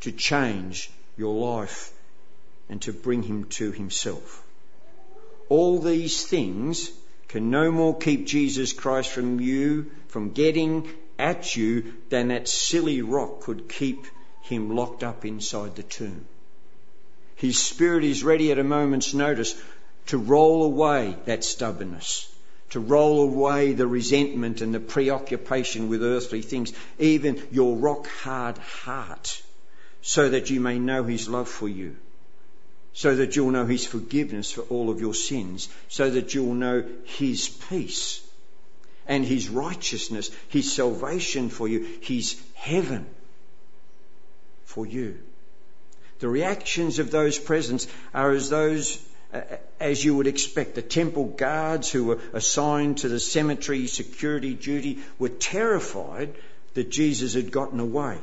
to 0.00 0.10
change 0.10 0.90
your 1.18 1.34
life 1.34 1.92
and 2.70 2.80
to 2.82 2.94
bring 2.94 3.22
him 3.22 3.44
to 3.44 3.70
himself. 3.72 4.42
All 5.50 5.78
these 5.78 6.24
things 6.24 6.90
can 7.28 7.50
no 7.50 7.70
more 7.70 7.96
keep 7.98 8.26
Jesus 8.26 8.72
Christ 8.72 9.10
from 9.10 9.38
you, 9.38 9.90
from 10.08 10.30
getting 10.30 10.88
at 11.18 11.54
you, 11.54 11.92
than 12.08 12.28
that 12.28 12.48
silly 12.48 13.02
rock 13.02 13.42
could 13.42 13.68
keep 13.68 14.06
him 14.40 14.74
locked 14.74 15.04
up 15.04 15.26
inside 15.26 15.76
the 15.76 15.82
tomb. 15.82 16.24
His 17.36 17.58
Spirit 17.58 18.02
is 18.02 18.24
ready 18.24 18.50
at 18.50 18.58
a 18.58 18.64
moment's 18.64 19.12
notice 19.12 19.54
to 20.06 20.16
roll 20.16 20.64
away 20.64 21.16
that 21.26 21.44
stubbornness, 21.44 22.32
to 22.70 22.80
roll 22.80 23.22
away 23.22 23.74
the 23.74 23.86
resentment 23.86 24.62
and 24.62 24.74
the 24.74 24.80
preoccupation 24.80 25.88
with 25.90 26.02
earthly 26.02 26.40
things, 26.40 26.72
even 26.98 27.46
your 27.52 27.76
rock 27.76 28.06
hard 28.06 28.56
heart, 28.56 29.42
so 30.00 30.30
that 30.30 30.48
you 30.48 30.60
may 30.60 30.78
know 30.78 31.04
His 31.04 31.28
love 31.28 31.48
for 31.48 31.68
you, 31.68 31.96
so 32.94 33.16
that 33.16 33.36
you'll 33.36 33.50
know 33.50 33.66
His 33.66 33.84
forgiveness 33.84 34.50
for 34.50 34.62
all 34.62 34.88
of 34.88 35.00
your 35.02 35.14
sins, 35.14 35.68
so 35.88 36.08
that 36.08 36.34
you'll 36.34 36.54
know 36.54 36.84
His 37.04 37.50
peace 37.68 38.26
and 39.06 39.26
His 39.26 39.50
righteousness, 39.50 40.30
His 40.48 40.72
salvation 40.72 41.50
for 41.50 41.68
you, 41.68 41.86
His 42.00 42.40
heaven 42.54 43.06
for 44.64 44.86
you. 44.86 45.18
The 46.18 46.28
reactions 46.28 46.98
of 46.98 47.10
those 47.10 47.38
present 47.38 47.86
are 48.14 48.32
as 48.32 48.48
those 48.48 48.98
uh, 49.32 49.40
as 49.80 50.04
you 50.04 50.16
would 50.16 50.26
expect. 50.26 50.74
The 50.74 50.82
temple 50.82 51.24
guards 51.24 51.90
who 51.90 52.04
were 52.04 52.20
assigned 52.32 52.98
to 52.98 53.08
the 53.08 53.20
cemetery 53.20 53.86
security 53.86 54.54
duty 54.54 55.00
were 55.18 55.28
terrified 55.28 56.34
that 56.74 56.90
Jesus 56.90 57.34
had 57.34 57.50
gotten 57.50 57.80
away. 57.80 58.18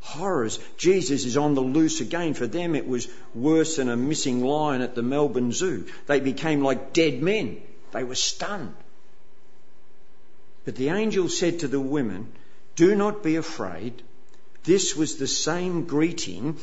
Horrors. 0.00 0.58
Jesus 0.78 1.26
is 1.26 1.36
on 1.36 1.54
the 1.54 1.60
loose 1.60 2.00
again. 2.00 2.34
For 2.34 2.46
them, 2.46 2.74
it 2.74 2.86
was 2.86 3.08
worse 3.34 3.76
than 3.76 3.90
a 3.90 3.96
missing 3.96 4.42
lion 4.42 4.80
at 4.80 4.94
the 4.94 5.02
Melbourne 5.02 5.52
Zoo. 5.52 5.86
They 6.06 6.20
became 6.20 6.62
like 6.62 6.94
dead 6.94 7.22
men. 7.22 7.60
They 7.92 8.04
were 8.04 8.14
stunned. 8.14 8.74
But 10.64 10.76
the 10.76 10.88
angel 10.88 11.28
said 11.28 11.60
to 11.60 11.68
the 11.68 11.80
women, 11.80 12.32
Do 12.76 12.94
not 12.94 13.22
be 13.22 13.36
afraid. 13.36 14.02
This 14.64 14.96
was 14.96 15.16
the 15.16 15.26
same 15.26 15.84
greeting 15.84 16.56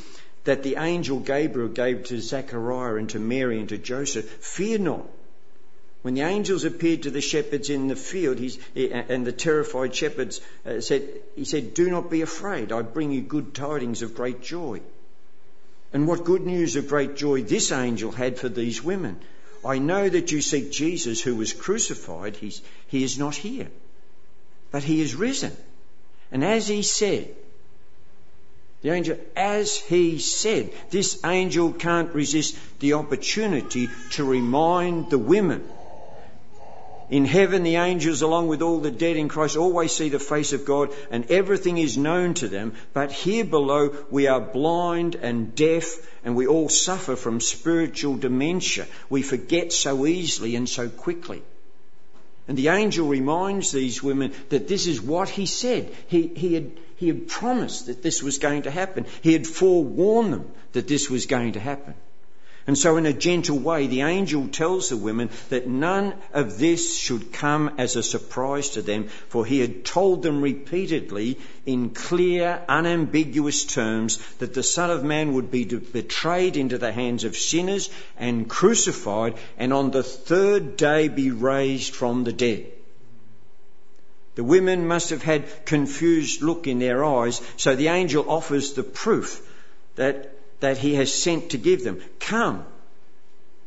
that 0.47 0.63
the 0.63 0.77
angel 0.77 1.19
Gabriel 1.19 1.67
gave 1.67 2.05
to 2.05 2.21
Zechariah 2.21 2.95
and 2.95 3.09
to 3.09 3.19
Mary 3.19 3.59
and 3.59 3.67
to 3.67 3.77
Joseph, 3.77 4.29
fear 4.39 4.77
not. 4.77 5.05
When 6.03 6.13
the 6.13 6.21
angels 6.21 6.63
appeared 6.63 7.03
to 7.03 7.11
the 7.11 7.19
shepherds 7.19 7.69
in 7.69 7.89
the 7.89 7.97
field, 7.97 8.39
and 8.73 9.27
the 9.27 9.33
terrified 9.33 9.93
shepherds 9.93 10.39
uh, 10.65 10.79
said, 10.79 11.03
he 11.35 11.43
said, 11.43 11.73
Do 11.73 11.89
not 11.89 12.09
be 12.09 12.21
afraid. 12.21 12.71
I 12.71 12.81
bring 12.81 13.11
you 13.11 13.19
good 13.19 13.53
tidings 13.53 14.01
of 14.03 14.15
great 14.15 14.41
joy. 14.41 14.79
And 15.91 16.07
what 16.07 16.23
good 16.23 16.45
news 16.45 16.77
of 16.77 16.87
great 16.87 17.17
joy 17.17 17.43
this 17.43 17.73
angel 17.73 18.11
had 18.11 18.39
for 18.39 18.47
these 18.47 18.81
women. 18.81 19.19
I 19.65 19.79
know 19.79 20.07
that 20.07 20.31
you 20.31 20.39
seek 20.39 20.71
Jesus 20.71 21.21
who 21.21 21.35
was 21.35 21.51
crucified. 21.51 22.37
He's, 22.37 22.61
he 22.87 23.03
is 23.03 23.19
not 23.19 23.35
here, 23.35 23.67
but 24.71 24.83
he 24.83 25.01
is 25.01 25.13
risen. 25.13 25.51
And 26.31 26.41
as 26.41 26.69
he 26.69 26.83
said, 26.83 27.35
the 28.81 28.91
angel, 28.91 29.17
as 29.35 29.75
he 29.75 30.19
said, 30.19 30.71
this 30.91 31.19
angel 31.25 31.73
can't 31.73 32.13
resist 32.13 32.57
the 32.79 32.93
opportunity 32.93 33.89
to 34.11 34.23
remind 34.23 35.09
the 35.09 35.17
women 35.17 35.67
in 37.09 37.23
heaven, 37.23 37.63
the 37.63 37.77
angels, 37.77 38.21
along 38.21 38.49
with 38.49 38.61
all 38.61 38.79
the 38.79 38.91
dead 38.91 39.15
in 39.15 39.29
Christ, 39.29 39.55
always 39.55 39.93
see 39.93 40.09
the 40.09 40.19
face 40.19 40.51
of 40.51 40.65
God 40.65 40.89
and 41.09 41.31
everything 41.31 41.77
is 41.77 41.97
known 41.97 42.33
to 42.35 42.49
them. 42.49 42.73
But 42.93 43.13
here 43.13 43.45
below, 43.45 43.95
we 44.11 44.27
are 44.27 44.41
blind 44.41 45.15
and 45.15 45.55
deaf 45.55 45.95
and 46.25 46.35
we 46.35 46.47
all 46.47 46.67
suffer 46.67 47.15
from 47.15 47.39
spiritual 47.39 48.17
dementia. 48.17 48.87
We 49.09 49.21
forget 49.21 49.71
so 49.71 50.05
easily 50.05 50.57
and 50.57 50.67
so 50.67 50.89
quickly. 50.89 51.43
And 52.45 52.57
the 52.57 52.69
angel 52.69 53.07
reminds 53.07 53.71
these 53.71 54.03
women 54.03 54.33
that 54.49 54.67
this 54.67 54.85
is 54.85 55.01
what 55.01 55.29
he 55.29 55.45
said. 55.45 55.93
He, 56.07 56.27
he, 56.27 56.53
had, 56.55 56.71
he 56.97 57.07
had 57.07 57.27
promised 57.27 57.85
that 57.85 58.01
this 58.01 58.21
was 58.21 58.39
going 58.39 58.63
to 58.63 58.71
happen. 58.71 59.05
He 59.21 59.33
had 59.33 59.47
forewarned 59.47 60.33
them 60.33 60.51
that 60.73 60.87
this 60.87 61.09
was 61.09 61.27
going 61.27 61.53
to 61.53 61.59
happen. 61.59 61.93
And 62.67 62.77
so, 62.77 62.97
in 62.97 63.05
a 63.05 63.13
gentle 63.13 63.57
way, 63.57 63.87
the 63.87 64.01
angel 64.01 64.49
tells 64.49 64.89
the 64.89 64.97
women 64.97 65.29
that 65.47 65.69
none 65.69 66.15
of 66.33 66.57
this 66.59 66.97
should 66.97 67.31
come 67.31 67.71
as 67.77 67.95
a 67.95 68.03
surprise 68.03 68.71
to 68.71 68.81
them, 68.81 69.07
for 69.29 69.45
he 69.45 69.59
had 69.59 69.85
told 69.85 70.21
them 70.21 70.41
repeatedly 70.41 71.37
in 71.65 71.91
clear, 71.91 72.61
unambiguous 72.67 73.63
terms 73.63 74.17
that 74.39 74.53
the 74.53 74.63
Son 74.63 74.89
of 74.89 75.05
Man 75.05 75.33
would 75.33 75.49
be 75.49 75.63
betrayed 75.63 76.57
into 76.57 76.77
the 76.77 76.91
hands 76.91 77.23
of 77.23 77.37
sinners 77.37 77.89
and 78.17 78.49
crucified, 78.49 79.35
and 79.57 79.71
on 79.71 79.91
the 79.91 80.03
third 80.03 80.75
day 80.75 81.07
be 81.07 81.31
raised 81.31 81.95
from 81.95 82.25
the 82.25 82.33
dead. 82.33 82.65
The 84.37 84.43
women 84.43 84.87
must 84.87 85.09
have 85.09 85.23
had 85.23 85.65
confused 85.65 86.43
look 86.43 86.67
in 86.67 86.77
their 86.77 87.03
eyes, 87.03 87.41
so 87.57 87.75
the 87.75 87.87
angel 87.87 88.29
offers 88.29 88.73
the 88.73 88.83
proof 88.83 89.41
that 89.95 90.31
that 90.59 90.77
he 90.77 90.93
has 90.93 91.11
sent 91.11 91.49
to 91.51 91.57
give 91.57 91.83
them. 91.83 92.01
Come. 92.19 92.63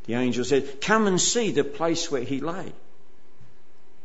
The 0.06 0.14
angel 0.14 0.44
said, 0.44 0.80
Come 0.80 1.08
and 1.08 1.20
see 1.20 1.50
the 1.50 1.64
place 1.64 2.08
where 2.08 2.22
he 2.22 2.38
lay. 2.38 2.72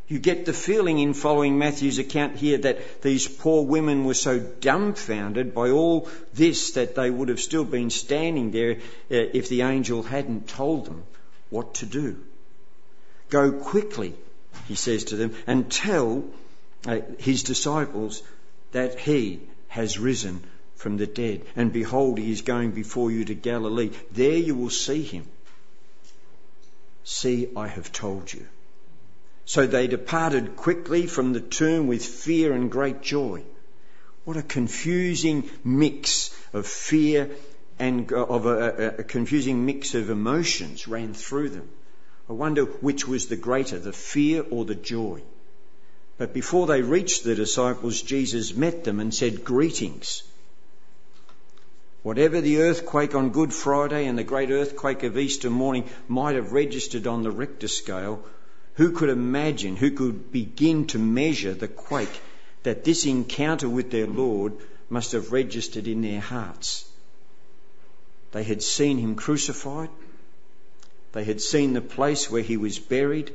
You 0.08 0.18
get 0.18 0.46
the 0.46 0.54
feeling 0.54 0.98
in 0.98 1.14
following 1.14 1.60
Matthew's 1.60 2.00
account 2.00 2.38
here 2.38 2.58
that 2.58 3.04
these 3.04 3.28
poor 3.28 3.64
women 3.64 4.04
were 4.06 4.16
so 4.16 4.40
dumbfounded 4.40 5.54
by 5.54 5.70
all 5.70 6.10
this 6.34 6.72
that 6.72 6.96
they 6.96 7.12
would 7.12 7.30
have 7.30 7.40
still 7.40 7.64
been 7.64 7.92
standing 7.92 8.50
there 8.50 8.78
uh, 9.12 9.30
if 9.34 9.50
the 9.50 9.62
angel 9.62 10.02
hadn't 10.02 10.48
told 10.48 10.86
them 10.88 11.04
what 11.52 11.76
to 11.76 11.86
do. 11.86 12.18
Go 13.30 13.52
quickly, 13.52 14.16
he 14.68 14.74
says 14.74 15.06
to 15.06 15.16
them, 15.16 15.36
and 15.46 15.72
tell 15.72 16.24
uh, 16.86 17.02
his 17.18 17.44
disciples 17.44 18.24
that 18.72 19.00
he 19.00 19.40
has 19.68 20.00
risen 20.00 20.44
from 20.76 20.98
the 20.98 21.08
dead. 21.08 21.42
And 21.56 21.72
behold, 21.72 22.18
he 22.18 22.32
is 22.32 22.42
going 22.42 22.72
before 22.72 23.12
you 23.12 23.26
to 23.26 23.34
Galilee. 23.34 23.92
There 24.12 24.38
you 24.38 24.56
will 24.56 24.70
see 24.70 25.02
him. 25.02 25.26
See, 27.04 27.50
I 27.56 27.68
have 27.68 27.92
told 27.92 28.34
you. 28.34 28.46
So 29.46 29.68
they 29.68 29.88
departed 29.88 30.56
quickly 30.56 31.06
from 31.06 31.34
the 31.34 31.40
tomb 31.40 31.88
with 31.88 32.04
fear 32.04 32.52
and 32.52 32.72
great 32.72 33.02
joy. 33.02 33.44
What 34.24 34.38
a 34.38 34.42
confusing 34.42 35.50
mix 35.64 36.36
of 36.52 36.66
fear 36.66 37.30
and 37.78 38.12
of 38.12 38.48
a, 38.48 38.58
a, 38.58 38.88
a 39.00 39.04
confusing 39.04 39.66
mix 39.66 39.94
of 39.94 40.10
emotions 40.10 40.88
ran 40.88 41.14
through 41.14 41.50
them. 41.50 41.70
I 42.28 42.34
wonder 42.34 42.64
which 42.64 43.08
was 43.08 43.28
the 43.28 43.36
greater, 43.36 43.78
the 43.78 43.94
fear 43.94 44.44
or 44.50 44.66
the 44.66 44.74
joy. 44.74 45.22
But 46.18 46.34
before 46.34 46.68
they 46.68 46.82
reached 46.82 47.24
the 47.24 47.36
disciples, 47.36 48.02
Jesus 48.02 48.56
met 48.56 48.84
them 48.84 49.00
and 49.00 49.14
said, 49.14 49.44
Greetings. 49.44 50.24
Whatever 52.04 52.40
the 52.40 52.60
earthquake 52.60 53.16
on 53.16 53.32
Good 53.32 53.54
Friday 53.54 54.06
and 54.06 54.18
the 54.18 54.24
great 54.24 54.52
earthquake 54.52 55.04
of 55.04 55.18
Easter 55.18 55.50
morning 55.50 55.90
might 56.08 56.36
have 56.36 56.54
registered 56.54 57.08
on 57.08 57.24
the 57.24 57.32
Richter 57.32 57.68
scale, 57.68 58.24
who 58.76 58.92
could 58.92 59.10
imagine, 59.10 59.76
who 59.76 59.92
could 59.92 60.32
begin 60.32 60.88
to 60.88 61.00
measure 61.00 61.54
the 61.54 61.68
quake 61.68 62.22
that 62.64 62.84
this 62.84 63.06
encounter 63.06 63.68
with 63.68 63.92
their 63.92 64.08
Lord 64.08 64.54
must 64.90 65.12
have 65.14 65.32
registered 65.32 65.88
in 65.88 66.02
their 66.02 66.22
hearts? 66.22 66.86
They 68.32 68.44
had 68.44 68.62
seen 68.62 68.98
him 68.98 69.16
crucified. 69.16 69.90
They 71.14 71.24
had 71.24 71.42
seen 71.42 71.74
the 71.74 71.82
place 71.82 72.30
where 72.30 72.42
he 72.42 72.58
was 72.58 72.80
buried. 72.80 73.34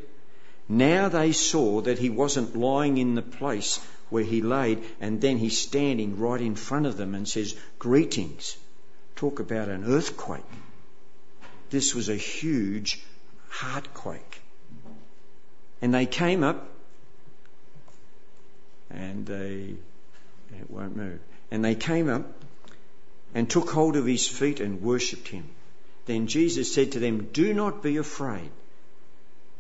Now 0.70 1.08
they 1.08 1.32
saw 1.32 1.80
that 1.80 1.98
he 1.98 2.10
wasn't 2.10 2.54
lying 2.54 2.96
in 2.98 3.16
the 3.16 3.22
place 3.22 3.80
where 4.08 4.22
he 4.22 4.40
laid, 4.40 4.84
and 5.00 5.20
then 5.20 5.36
he's 5.36 5.58
standing 5.58 6.20
right 6.20 6.40
in 6.40 6.54
front 6.54 6.86
of 6.86 6.96
them 6.96 7.16
and 7.16 7.28
says, 7.28 7.56
Greetings. 7.80 8.56
Talk 9.16 9.40
about 9.40 9.68
an 9.68 9.84
earthquake. 9.84 10.44
This 11.70 11.92
was 11.92 12.08
a 12.08 12.14
huge 12.14 13.02
heartquake. 13.48 14.40
And 15.82 15.92
they 15.92 16.06
came 16.06 16.44
up, 16.44 16.68
and 18.90 19.26
they, 19.26 19.74
it 20.56 20.70
won't 20.70 20.96
move. 20.96 21.18
And 21.50 21.64
they 21.64 21.74
came 21.74 22.08
up 22.08 22.32
and 23.34 23.50
took 23.50 23.70
hold 23.70 23.96
of 23.96 24.06
his 24.06 24.28
feet 24.28 24.60
and 24.60 24.82
worshipped 24.82 25.26
him. 25.26 25.50
Then 26.06 26.28
Jesus 26.28 26.72
said 26.72 26.92
to 26.92 27.00
them, 27.00 27.30
Do 27.32 27.52
not 27.54 27.82
be 27.82 27.96
afraid. 27.96 28.50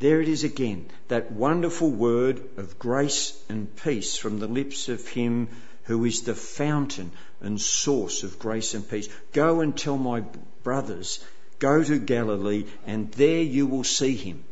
There 0.00 0.22
it 0.22 0.28
is 0.28 0.44
again, 0.44 0.86
that 1.08 1.30
wonderful 1.30 1.90
word 1.90 2.42
of 2.56 2.78
grace 2.78 3.38
and 3.50 3.74
peace 3.76 4.16
from 4.16 4.38
the 4.38 4.48
lips 4.48 4.88
of 4.88 5.06
him 5.06 5.48
who 5.84 6.04
is 6.06 6.22
the 6.22 6.34
fountain 6.34 7.12
and 7.42 7.60
source 7.60 8.22
of 8.22 8.38
grace 8.38 8.72
and 8.72 8.88
peace. 8.88 9.10
Go 9.32 9.60
and 9.60 9.76
tell 9.76 9.98
my 9.98 10.24
brothers, 10.62 11.22
go 11.58 11.84
to 11.84 11.98
Galilee, 11.98 12.64
and 12.86 13.12
there 13.12 13.42
you 13.42 13.66
will 13.66 13.84
see 13.84 14.16
him. 14.16 14.42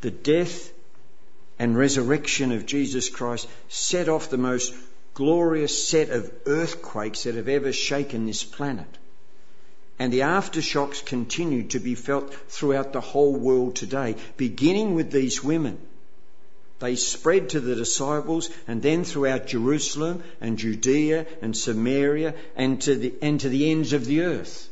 The 0.00 0.12
death 0.12 0.72
and 1.58 1.76
resurrection 1.76 2.52
of 2.52 2.66
Jesus 2.66 3.08
Christ 3.08 3.48
set 3.68 4.08
off 4.08 4.30
the 4.30 4.38
most 4.38 4.74
glorious 5.14 5.88
set 5.88 6.10
of 6.10 6.32
earthquakes 6.46 7.24
that 7.24 7.34
have 7.34 7.48
ever 7.48 7.72
shaken 7.72 8.26
this 8.26 8.44
planet. 8.44 8.86
And 9.98 10.12
the 10.12 10.20
aftershocks 10.20 11.04
continue 11.04 11.64
to 11.68 11.78
be 11.78 11.94
felt 11.94 12.34
throughout 12.48 12.92
the 12.92 13.00
whole 13.00 13.34
world 13.34 13.76
today, 13.76 14.16
beginning 14.36 14.94
with 14.94 15.10
these 15.10 15.42
women. 15.42 15.78
They 16.80 16.96
spread 16.96 17.50
to 17.50 17.60
the 17.60 17.76
disciples 17.76 18.50
and 18.66 18.82
then 18.82 19.04
throughout 19.04 19.46
Jerusalem 19.46 20.22
and 20.40 20.58
Judea 20.58 21.26
and 21.40 21.56
Samaria 21.56 22.34
and 22.56 22.80
to 22.82 22.96
the, 22.96 23.14
and 23.22 23.40
to 23.40 23.48
the 23.48 23.70
ends 23.70 23.92
of 23.92 24.04
the 24.04 24.22
earth 24.22 24.68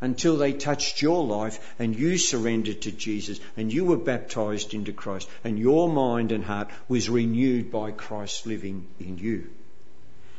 until 0.00 0.36
they 0.36 0.52
touched 0.52 1.00
your 1.00 1.24
life 1.24 1.74
and 1.78 1.96
you 1.96 2.18
surrendered 2.18 2.82
to 2.82 2.92
Jesus 2.92 3.40
and 3.56 3.72
you 3.72 3.86
were 3.86 3.96
baptized 3.96 4.74
into 4.74 4.92
Christ 4.92 5.28
and 5.44 5.58
your 5.58 5.88
mind 5.88 6.32
and 6.32 6.44
heart 6.44 6.68
was 6.88 7.08
renewed 7.08 7.70
by 7.70 7.90
Christ 7.90 8.46
living 8.46 8.86
in 9.00 9.16
you. 9.16 9.48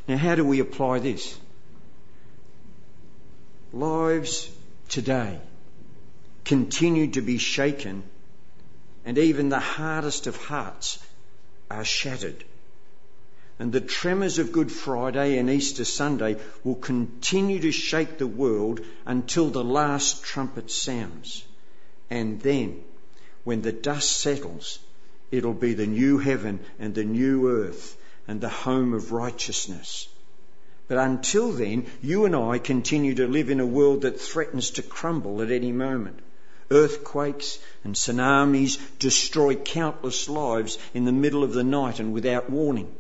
Now, 0.08 0.18
how 0.18 0.36
do 0.36 0.46
we 0.46 0.60
apply 0.60 1.00
this? 1.00 1.36
Lives 3.76 4.50
today 4.88 5.38
continue 6.46 7.08
to 7.12 7.22
be 7.22 7.38
shaken, 7.38 8.04
and 9.04 9.18
even 9.18 9.50
the 9.50 9.60
hardest 9.60 10.28
of 10.28 10.38
hearts 10.38 10.98
are 11.70 11.84
shattered. 11.84 12.44
And 13.60 13.74
the 13.74 13.82
tremors 13.82 14.40
of 14.40 14.52
Good 14.54 14.72
Friday 14.72 15.38
and 15.38 15.50
Easter 15.50 15.84
Sunday 15.84 16.38
will 16.64 16.76
continue 16.76 17.60
to 17.60 17.72
shake 17.72 18.18
the 18.18 18.28
world 18.28 18.80
until 19.06 19.50
the 19.50 19.64
last 19.64 20.24
trumpet 20.24 20.72
sounds. 20.72 21.44
And 22.10 22.40
then, 22.42 22.82
when 23.44 23.62
the 23.62 23.72
dust 23.72 24.12
settles, 24.12 24.80
it'll 25.32 25.54
be 25.54 25.74
the 25.74 25.88
new 25.88 26.18
heaven 26.18 26.60
and 26.80 26.94
the 26.94 27.04
new 27.04 27.50
earth 27.50 27.98
and 28.28 28.40
the 28.40 28.50
home 28.50 28.94
of 28.94 29.12
righteousness. 29.12 30.08
But 30.88 30.98
until 31.00 31.52
then, 31.52 31.88
you 32.02 32.26
and 32.26 32.36
I 32.36 32.60
continue 32.60 33.16
to 33.16 33.28
live 33.28 33.50
in 33.50 33.60
a 33.60 33.66
world 33.66 34.02
that 34.02 34.22
threatens 34.22 34.70
to 34.72 34.84
crumble 34.84 35.42
at 35.42 35.50
any 35.50 35.72
moment. 35.72 36.20
Earthquakes 36.70 37.60
and 37.84 37.96
tsunamis 37.96 38.78
destroy 39.00 39.56
countless 39.56 40.30
lives 40.30 40.78
in 40.94 41.06
the 41.06 41.12
middle 41.12 41.44
of 41.44 41.54
the 41.54 41.64
night 41.64 42.00
and 42.00 42.14
without 42.14 42.50
warning. 42.50 42.94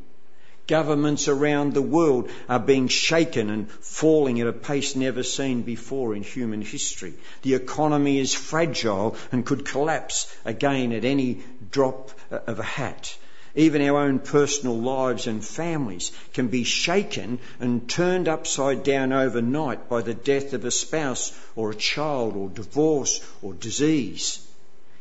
Governments 0.68 1.28
around 1.28 1.74
the 1.74 1.82
world 1.82 2.30
are 2.50 2.60
being 2.60 2.88
shaken 2.88 3.52
and 3.52 3.70
falling 3.70 4.42
at 4.42 4.48
a 4.48 4.54
pace 4.54 4.96
never 4.96 5.22
seen 5.22 5.62
before 5.62 6.16
in 6.16 6.24
human 6.24 6.64
history. 6.64 7.14
The 7.44 7.54
economy 7.54 8.18
is 8.18 8.34
fragile 8.34 9.16
and 9.32 9.46
could 9.46 9.64
collapse 9.64 10.36
again 10.44 10.92
at 10.92 11.06
any 11.06 11.44
drop 11.72 12.12
of 12.32 12.58
a 12.60 12.64
hat. 12.64 13.16
Even 13.56 13.82
our 13.82 14.00
own 14.00 14.20
personal 14.20 14.78
lives 14.78 15.28
and 15.28 15.44
families 15.44 16.12
can 16.34 16.50
be 16.50 16.66
shaken 16.66 17.40
and 17.60 17.90
turned 17.90 18.28
upside 18.28 18.84
down 18.84 19.14
overnight 19.14 19.88
by 19.88 20.02
the 20.02 20.14
death 20.14 20.52
of 20.54 20.66
a 20.66 20.72
spouse 20.72 21.32
or 21.56 21.72
a 21.72 21.76
child 21.76 22.36
or 22.36 22.50
divorce 22.50 23.26
or 23.42 23.54
disease. 23.54 24.46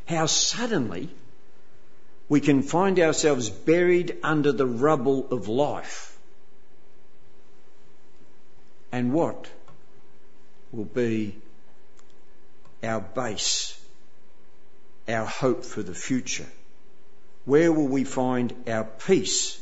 How 0.06 0.26
suddenly 0.26 1.08
we 2.28 2.40
can 2.40 2.62
find 2.62 3.00
ourselves 3.00 3.50
buried 3.50 4.18
under 4.22 4.52
the 4.52 4.66
rubble 4.66 5.26
of 5.32 5.48
life. 5.48 6.16
And 8.92 9.12
what 9.12 9.48
will 10.70 10.84
be 10.84 11.36
our 12.84 13.00
base, 13.00 13.76
our 15.08 15.26
hope 15.26 15.64
for 15.64 15.82
the 15.82 15.94
future? 15.94 16.46
Where 17.44 17.72
will 17.72 17.88
we 17.88 18.04
find 18.04 18.54
our 18.66 18.84
peace 18.84 19.60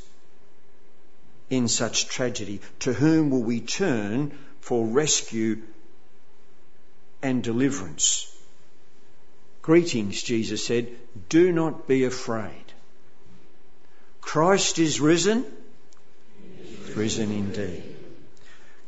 in 1.50 1.68
such 1.68 2.06
tragedy? 2.06 2.60
To 2.80 2.92
whom 2.92 3.30
will 3.30 3.42
we 3.42 3.60
turn 3.60 4.38
for 4.60 4.86
rescue 4.86 5.62
and 7.22 7.42
deliverance? 7.42 8.28
Greetings, 9.62 10.22
Jesus 10.22 10.64
said, 10.64 10.88
do 11.28 11.52
not 11.52 11.86
be 11.86 12.04
afraid. 12.04 12.64
Christ 14.20 14.78
is 14.78 15.00
risen, 15.00 15.44
risen 16.96 17.30
indeed. 17.32 17.91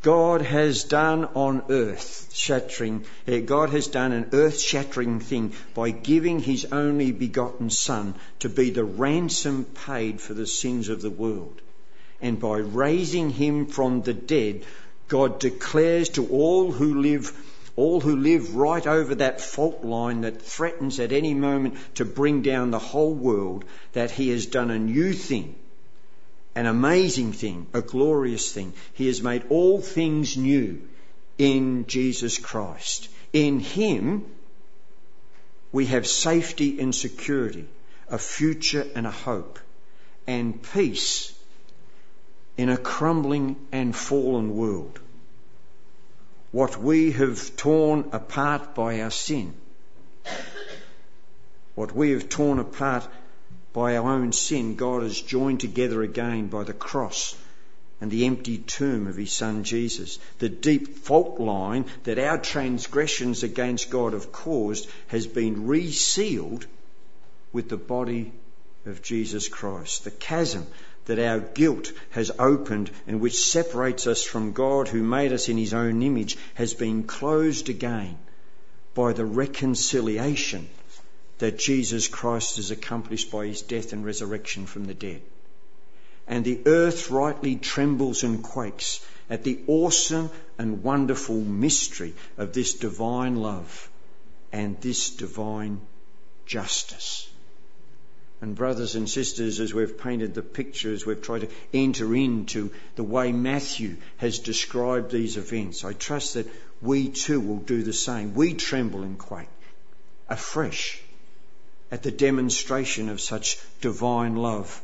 God 0.04 0.42
has 0.42 0.84
done 0.84 1.24
on 1.34 1.62
earth 1.70 2.28
shattering, 2.30 3.06
eh, 3.26 3.40
God 3.40 3.70
has 3.70 3.86
done 3.86 4.12
an 4.12 4.28
earth 4.34 4.60
shattering 4.60 5.18
thing 5.18 5.54
by 5.72 5.92
giving 5.92 6.40
his 6.40 6.66
only 6.70 7.10
begotten 7.10 7.70
Son 7.70 8.14
to 8.40 8.50
be 8.50 8.68
the 8.68 8.84
ransom 8.84 9.64
paid 9.86 10.20
for 10.20 10.34
the 10.34 10.46
sins 10.46 10.90
of 10.90 11.00
the 11.00 11.08
world. 11.08 11.58
And 12.20 12.38
by 12.38 12.58
raising 12.58 13.30
him 13.30 13.64
from 13.64 14.02
the 14.02 14.12
dead, 14.12 14.66
God 15.08 15.40
declares 15.40 16.10
to 16.10 16.26
all 16.26 16.70
who 16.70 17.00
live 17.00 17.32
all 17.74 18.02
who 18.02 18.16
live 18.16 18.54
right 18.54 18.86
over 18.86 19.14
that 19.14 19.40
fault 19.40 19.84
line 19.84 20.20
that 20.20 20.42
threatens 20.42 21.00
at 21.00 21.12
any 21.12 21.32
moment 21.32 21.76
to 21.94 22.04
bring 22.04 22.42
down 22.42 22.70
the 22.70 22.78
whole 22.78 23.14
world, 23.14 23.64
that 23.94 24.10
he 24.10 24.28
has 24.28 24.44
done 24.44 24.70
a 24.70 24.78
new 24.78 25.14
thing 25.14 25.54
an 26.54 26.66
amazing 26.66 27.32
thing, 27.32 27.66
a 27.72 27.82
glorious 27.82 28.52
thing. 28.52 28.72
He 28.92 29.06
has 29.08 29.22
made 29.22 29.44
all 29.48 29.80
things 29.80 30.36
new 30.36 30.82
in 31.36 31.86
Jesus 31.86 32.38
Christ. 32.38 33.08
In 33.32 33.58
Him, 33.58 34.26
we 35.72 35.86
have 35.86 36.06
safety 36.06 36.78
and 36.78 36.94
security, 36.94 37.66
a 38.08 38.18
future 38.18 38.86
and 38.94 39.06
a 39.06 39.10
hope, 39.10 39.58
and 40.26 40.62
peace 40.62 41.34
in 42.56 42.68
a 42.68 42.76
crumbling 42.76 43.56
and 43.72 43.94
fallen 43.94 44.56
world. 44.56 45.00
What 46.52 46.80
we 46.80 47.10
have 47.12 47.56
torn 47.56 48.10
apart 48.12 48.76
by 48.76 49.00
our 49.00 49.10
sin, 49.10 49.54
what 51.74 51.92
we 51.92 52.12
have 52.12 52.28
torn 52.28 52.60
apart 52.60 53.08
by 53.74 53.96
our 53.96 54.08
own 54.08 54.32
sin, 54.32 54.76
God 54.76 55.02
has 55.02 55.20
joined 55.20 55.60
together 55.60 56.02
again 56.02 56.46
by 56.46 56.62
the 56.62 56.72
cross 56.72 57.36
and 58.00 58.08
the 58.08 58.24
empty 58.24 58.58
tomb 58.58 59.08
of 59.08 59.16
his 59.16 59.32
son 59.32 59.64
Jesus. 59.64 60.20
The 60.38 60.48
deep 60.48 60.96
fault 60.98 61.40
line 61.40 61.86
that 62.04 62.18
our 62.18 62.38
transgressions 62.38 63.42
against 63.42 63.90
God 63.90 64.12
have 64.12 64.30
caused 64.30 64.88
has 65.08 65.26
been 65.26 65.66
resealed 65.66 66.66
with 67.52 67.68
the 67.68 67.76
body 67.76 68.32
of 68.86 69.02
Jesus 69.02 69.48
Christ. 69.48 70.04
The 70.04 70.12
chasm 70.12 70.66
that 71.06 71.18
our 71.18 71.40
guilt 71.40 71.92
has 72.10 72.30
opened 72.38 72.92
and 73.08 73.20
which 73.20 73.44
separates 73.44 74.06
us 74.06 74.22
from 74.22 74.52
God 74.52 74.86
who 74.86 75.02
made 75.02 75.32
us 75.32 75.48
in 75.48 75.58
his 75.58 75.74
own 75.74 76.00
image 76.02 76.38
has 76.54 76.74
been 76.74 77.02
closed 77.02 77.68
again 77.68 78.18
by 78.94 79.12
the 79.12 79.24
reconciliation 79.24 80.68
that 81.38 81.58
Jesus 81.58 82.08
Christ 82.08 82.56
has 82.56 82.70
accomplished 82.70 83.30
by 83.30 83.46
his 83.46 83.62
death 83.62 83.92
and 83.92 84.04
resurrection 84.04 84.66
from 84.66 84.84
the 84.84 84.94
dead. 84.94 85.20
And 86.26 86.44
the 86.44 86.60
earth 86.66 87.10
rightly 87.10 87.56
trembles 87.56 88.22
and 88.22 88.42
quakes 88.42 89.04
at 89.28 89.44
the 89.44 89.60
awesome 89.66 90.30
and 90.58 90.82
wonderful 90.82 91.40
mystery 91.40 92.14
of 92.38 92.52
this 92.52 92.74
divine 92.74 93.36
love 93.36 93.90
and 94.52 94.80
this 94.80 95.10
divine 95.10 95.80
justice. 96.46 97.28
And 98.40 98.54
brothers 98.54 98.94
and 98.94 99.08
sisters, 99.08 99.60
as 99.60 99.72
we've 99.72 99.98
painted 99.98 100.34
the 100.34 100.42
pictures, 100.42 101.06
we've 101.06 101.22
tried 101.22 101.42
to 101.42 101.48
enter 101.72 102.14
into 102.14 102.70
the 102.94 103.02
way 103.02 103.32
Matthew 103.32 103.96
has 104.18 104.38
described 104.38 105.10
these 105.10 105.36
events. 105.36 105.84
I 105.84 105.94
trust 105.94 106.34
that 106.34 106.46
we 106.82 107.08
too 107.08 107.40
will 107.40 107.58
do 107.58 107.82
the 107.82 107.92
same. 107.92 108.34
We 108.34 108.54
tremble 108.54 109.02
and 109.02 109.18
quake 109.18 109.48
afresh 110.28 111.02
at 111.94 112.02
the 112.02 112.10
demonstration 112.10 113.08
of 113.08 113.20
such 113.20 113.56
divine 113.80 114.34
love 114.34 114.82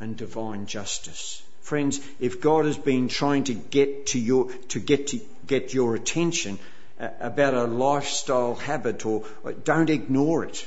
and 0.00 0.16
divine 0.16 0.66
justice. 0.66 1.40
Friends, 1.60 2.00
if 2.18 2.40
God 2.40 2.64
has 2.64 2.76
been 2.76 3.06
trying 3.06 3.44
to 3.44 3.54
get 3.54 4.06
to 4.06 4.18
your, 4.18 4.50
to 4.70 4.80
get 4.80 5.06
to 5.08 5.20
get 5.46 5.72
your 5.72 5.94
attention 5.94 6.58
uh, 6.98 7.10
about 7.20 7.54
a 7.54 7.62
lifestyle 7.62 8.56
habit 8.56 9.06
or 9.06 9.24
don't 9.62 9.88
ignore 9.88 10.42
it. 10.42 10.66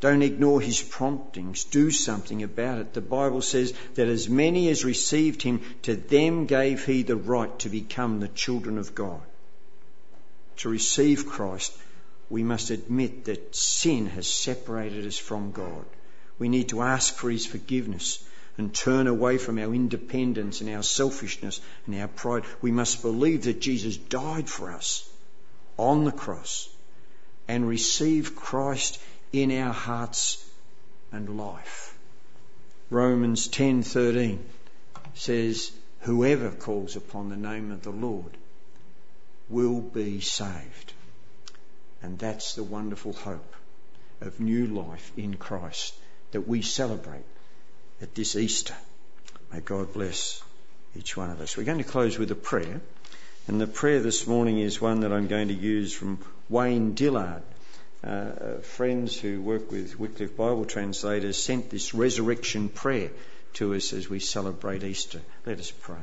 Don't 0.00 0.22
ignore 0.22 0.60
his 0.60 0.82
promptings. 0.82 1.62
Do 1.62 1.92
something 1.92 2.42
about 2.42 2.80
it. 2.80 2.94
The 2.94 3.00
Bible 3.00 3.42
says 3.42 3.74
that 3.94 4.08
as 4.08 4.28
many 4.28 4.68
as 4.70 4.84
received 4.84 5.40
him, 5.40 5.62
to 5.82 5.94
them 5.94 6.46
gave 6.46 6.84
he 6.84 7.04
the 7.04 7.14
right 7.14 7.56
to 7.60 7.68
become 7.68 8.18
the 8.18 8.34
children 8.44 8.76
of 8.76 8.92
God. 8.92 9.22
To 10.56 10.68
receive 10.68 11.26
Christ 11.26 11.72
we 12.28 12.42
must 12.42 12.70
admit 12.70 13.24
that 13.26 13.54
sin 13.54 14.06
has 14.06 14.26
separated 14.26 15.06
us 15.06 15.18
from 15.18 15.52
God. 15.52 15.84
We 16.38 16.48
need 16.48 16.70
to 16.70 16.82
ask 16.82 17.14
for 17.14 17.30
His 17.30 17.46
forgiveness 17.46 18.24
and 18.58 18.74
turn 18.74 19.06
away 19.06 19.38
from 19.38 19.58
our 19.58 19.74
independence 19.74 20.60
and 20.60 20.70
our 20.70 20.82
selfishness 20.82 21.60
and 21.86 21.94
our 21.96 22.08
pride. 22.08 22.44
We 22.60 22.70
must 22.70 23.02
believe 23.02 23.44
that 23.44 23.60
Jesus 23.60 23.96
died 23.96 24.48
for 24.48 24.72
us 24.72 25.08
on 25.76 26.04
the 26.04 26.12
cross 26.12 26.68
and 27.48 27.68
receive 27.68 28.34
Christ 28.34 28.98
in 29.32 29.52
our 29.52 29.72
hearts 29.72 30.44
and 31.12 31.36
life. 31.36 31.96
Romans 32.90 33.48
10:13 33.48 34.38
says 35.14 35.72
whoever 36.00 36.50
calls 36.50 36.96
upon 36.96 37.28
the 37.28 37.36
name 37.36 37.70
of 37.70 37.82
the 37.82 37.90
Lord 37.90 38.36
will 39.48 39.80
be 39.80 40.20
saved. 40.20 40.92
And 42.02 42.18
that's 42.18 42.54
the 42.54 42.64
wonderful 42.64 43.12
hope 43.12 43.54
of 44.20 44.40
new 44.40 44.66
life 44.66 45.12
in 45.16 45.34
Christ 45.34 45.94
that 46.32 46.48
we 46.48 46.62
celebrate 46.62 47.24
at 48.00 48.14
this 48.14 48.36
Easter. 48.36 48.74
May 49.52 49.60
God 49.60 49.92
bless 49.92 50.42
each 50.96 51.16
one 51.16 51.30
of 51.30 51.40
us. 51.40 51.56
We're 51.56 51.64
going 51.64 51.78
to 51.78 51.84
close 51.84 52.18
with 52.18 52.30
a 52.30 52.36
prayer. 52.36 52.80
And 53.48 53.60
the 53.60 53.66
prayer 53.66 54.00
this 54.00 54.26
morning 54.26 54.58
is 54.58 54.80
one 54.80 55.00
that 55.00 55.12
I'm 55.12 55.28
going 55.28 55.48
to 55.48 55.54
use 55.54 55.92
from 55.92 56.18
Wayne 56.48 56.94
Dillard. 56.94 57.42
Uh, 58.04 58.58
friends 58.62 59.18
who 59.18 59.40
work 59.40 59.70
with 59.70 59.98
Wycliffe 59.98 60.36
Bible 60.36 60.64
translators 60.64 61.42
sent 61.42 61.70
this 61.70 61.94
resurrection 61.94 62.68
prayer 62.68 63.10
to 63.54 63.74
us 63.74 63.92
as 63.92 64.08
we 64.08 64.20
celebrate 64.20 64.84
Easter. 64.84 65.20
Let 65.46 65.58
us 65.58 65.70
pray. 65.70 65.96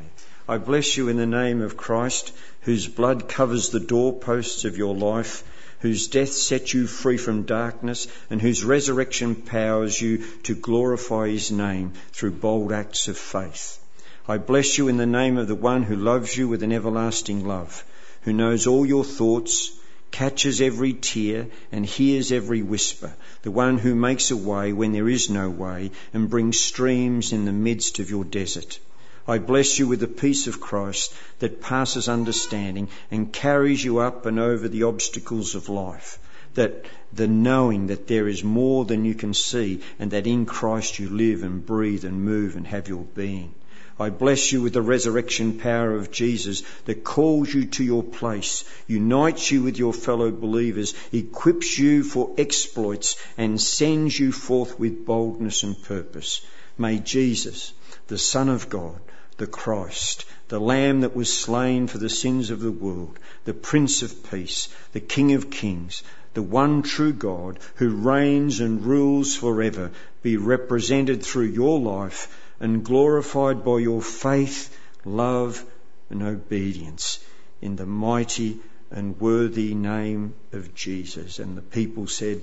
I 0.48 0.58
bless 0.58 0.98
you 0.98 1.08
in 1.10 1.18
the 1.18 1.26
name 1.26 1.62
of 1.62 1.78
Christ, 1.78 2.34
whose 2.62 2.88
blood 2.88 3.30
covers 3.30 3.70
the 3.70 3.80
doorposts 3.80 4.66
of 4.66 4.78
your 4.78 4.96
life 4.96 5.44
whose 5.84 6.08
death 6.08 6.32
set 6.32 6.74
you 6.74 6.88
free 6.88 7.18
from 7.18 7.44
darkness 7.44 8.08
and 8.30 8.42
whose 8.42 8.64
resurrection 8.64 9.36
powers 9.36 10.02
you 10.02 10.24
to 10.42 10.56
glorify 10.56 11.28
his 11.28 11.52
name 11.52 11.92
through 12.14 12.32
bold 12.32 12.72
acts 12.72 13.10
of 13.10 13.18
faith. 13.18 13.80
I 14.26 14.38
bless 14.38 14.78
you 14.78 14.88
in 14.88 14.96
the 14.96 15.06
name 15.06 15.38
of 15.38 15.50
the 15.50 15.56
one 15.56 15.84
who 15.84 15.98
loves 15.98 16.38
you 16.38 16.48
with 16.48 16.64
an 16.64 16.72
everlasting 16.72 17.46
love, 17.46 17.84
who 18.22 18.32
knows 18.32 18.66
all 18.66 18.86
your 18.86 19.04
thoughts, 19.04 19.72
catches 20.10 20.62
every 20.62 20.94
tear 20.94 21.48
and 21.70 21.86
hears 21.86 22.32
every 22.32 22.62
whisper, 22.62 23.14
the 23.42 23.52
one 23.52 23.78
who 23.78 23.94
makes 23.94 24.32
a 24.32 24.38
way 24.38 24.72
when 24.72 24.94
there 24.94 25.10
is 25.10 25.30
no 25.30 25.50
way 25.50 25.92
and 26.14 26.30
brings 26.30 26.58
streams 26.58 27.34
in 27.34 27.44
the 27.44 27.52
midst 27.52 28.00
of 28.00 28.10
your 28.10 28.24
desert. 28.24 28.80
I 29.26 29.38
bless 29.38 29.80
you 29.80 29.88
with 29.88 30.02
the 30.02 30.08
peace 30.08 30.48
of 30.48 30.60
Christ 30.60 31.14
that 31.40 31.62
passes 31.62 32.10
understanding 32.10 32.90
and 33.10 33.32
carries 33.32 33.84
you 33.84 34.00
up 34.00 34.26
and 34.26 34.38
over 34.40 34.68
the 34.68 34.84
obstacles 34.84 35.56
of 35.56 35.70
life. 35.70 36.20
that 36.56 36.86
the 37.12 37.28
knowing 37.28 37.88
that 37.88 38.08
there 38.08 38.28
is 38.28 38.44
more 38.44 38.86
than 38.86 39.06
you 39.06 39.14
can 39.14 39.34
see 39.34 39.80
and 40.00 40.12
that 40.12 40.28
in 40.28 40.46
Christ 40.46 41.00
you 41.00 41.10
live 41.10 41.44
and 41.44 41.66
breathe 41.66 42.06
and 42.06 42.24
move 42.24 42.56
and 42.56 42.68
have 42.68 42.88
your 42.88 43.06
being. 43.16 43.54
I 44.00 44.10
bless 44.10 44.52
you 44.52 44.62
with 44.62 44.74
the 44.74 44.82
resurrection 44.82 45.60
power 45.60 45.96
of 45.96 46.12
Jesus 46.12 46.64
that 46.86 47.04
calls 47.04 47.54
you 47.54 47.66
to 47.66 47.84
your 47.84 48.04
place, 48.04 48.64
unites 48.88 49.52
you 49.52 49.62
with 49.62 49.78
your 49.78 49.94
fellow 49.94 50.32
believers, 50.32 50.96
equips 51.12 51.78
you 51.78 52.04
for 52.04 52.34
exploits, 52.38 53.16
and 53.38 53.62
sends 53.62 54.20
you 54.20 54.32
forth 54.32 54.80
with 54.80 55.06
boldness 55.06 55.62
and 55.62 55.82
purpose. 55.84 56.42
May 56.76 56.98
Jesus, 56.98 57.74
the 58.08 58.18
Son 58.18 58.50
of 58.50 58.68
God, 58.68 59.00
the 59.38 59.48
Christ, 59.48 60.26
the 60.48 60.60
Lamb 60.60 61.02
that 61.02 61.16
was 61.16 61.32
slain 61.32 61.88
for 61.88 61.98
the 61.98 62.10
sins 62.10 62.50
of 62.50 62.60
the 62.60 62.72
world, 62.72 63.18
the 63.46 63.54
Prince 63.54 64.02
of 64.02 64.30
Peace, 64.30 64.70
the 64.92 65.00
King 65.00 65.34
of 65.34 65.50
Kings, 65.50 66.04
the 66.34 66.42
one 66.44 66.82
true 66.82 67.14
God 67.14 67.60
who 67.76 67.90
reigns 67.90 68.60
and 68.60 68.86
rules 68.86 69.36
forever, 69.36 69.92
be 70.22 70.38
represented 70.38 71.24
through 71.24 71.48
your 71.48 71.80
life 71.80 72.36
and 72.60 72.84
glorified 72.84 73.64
by 73.64 73.80
your 73.80 74.02
faith, 74.02 74.76
love, 75.06 75.64
and 76.10 76.24
obedience 76.24 77.20
in 77.62 77.76
the 77.76 77.86
mighty 77.86 78.60
and 78.92 79.20
worthy 79.20 79.74
name 79.74 80.34
of 80.52 80.74
Jesus. 80.76 81.40
And 81.40 81.58
the 81.58 81.62
people 81.62 82.08
said, 82.08 82.42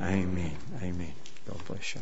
Amen. 0.00 0.56
Amen. 0.82 1.12
God 1.46 1.58
bless 1.66 1.94
you. 1.94 2.00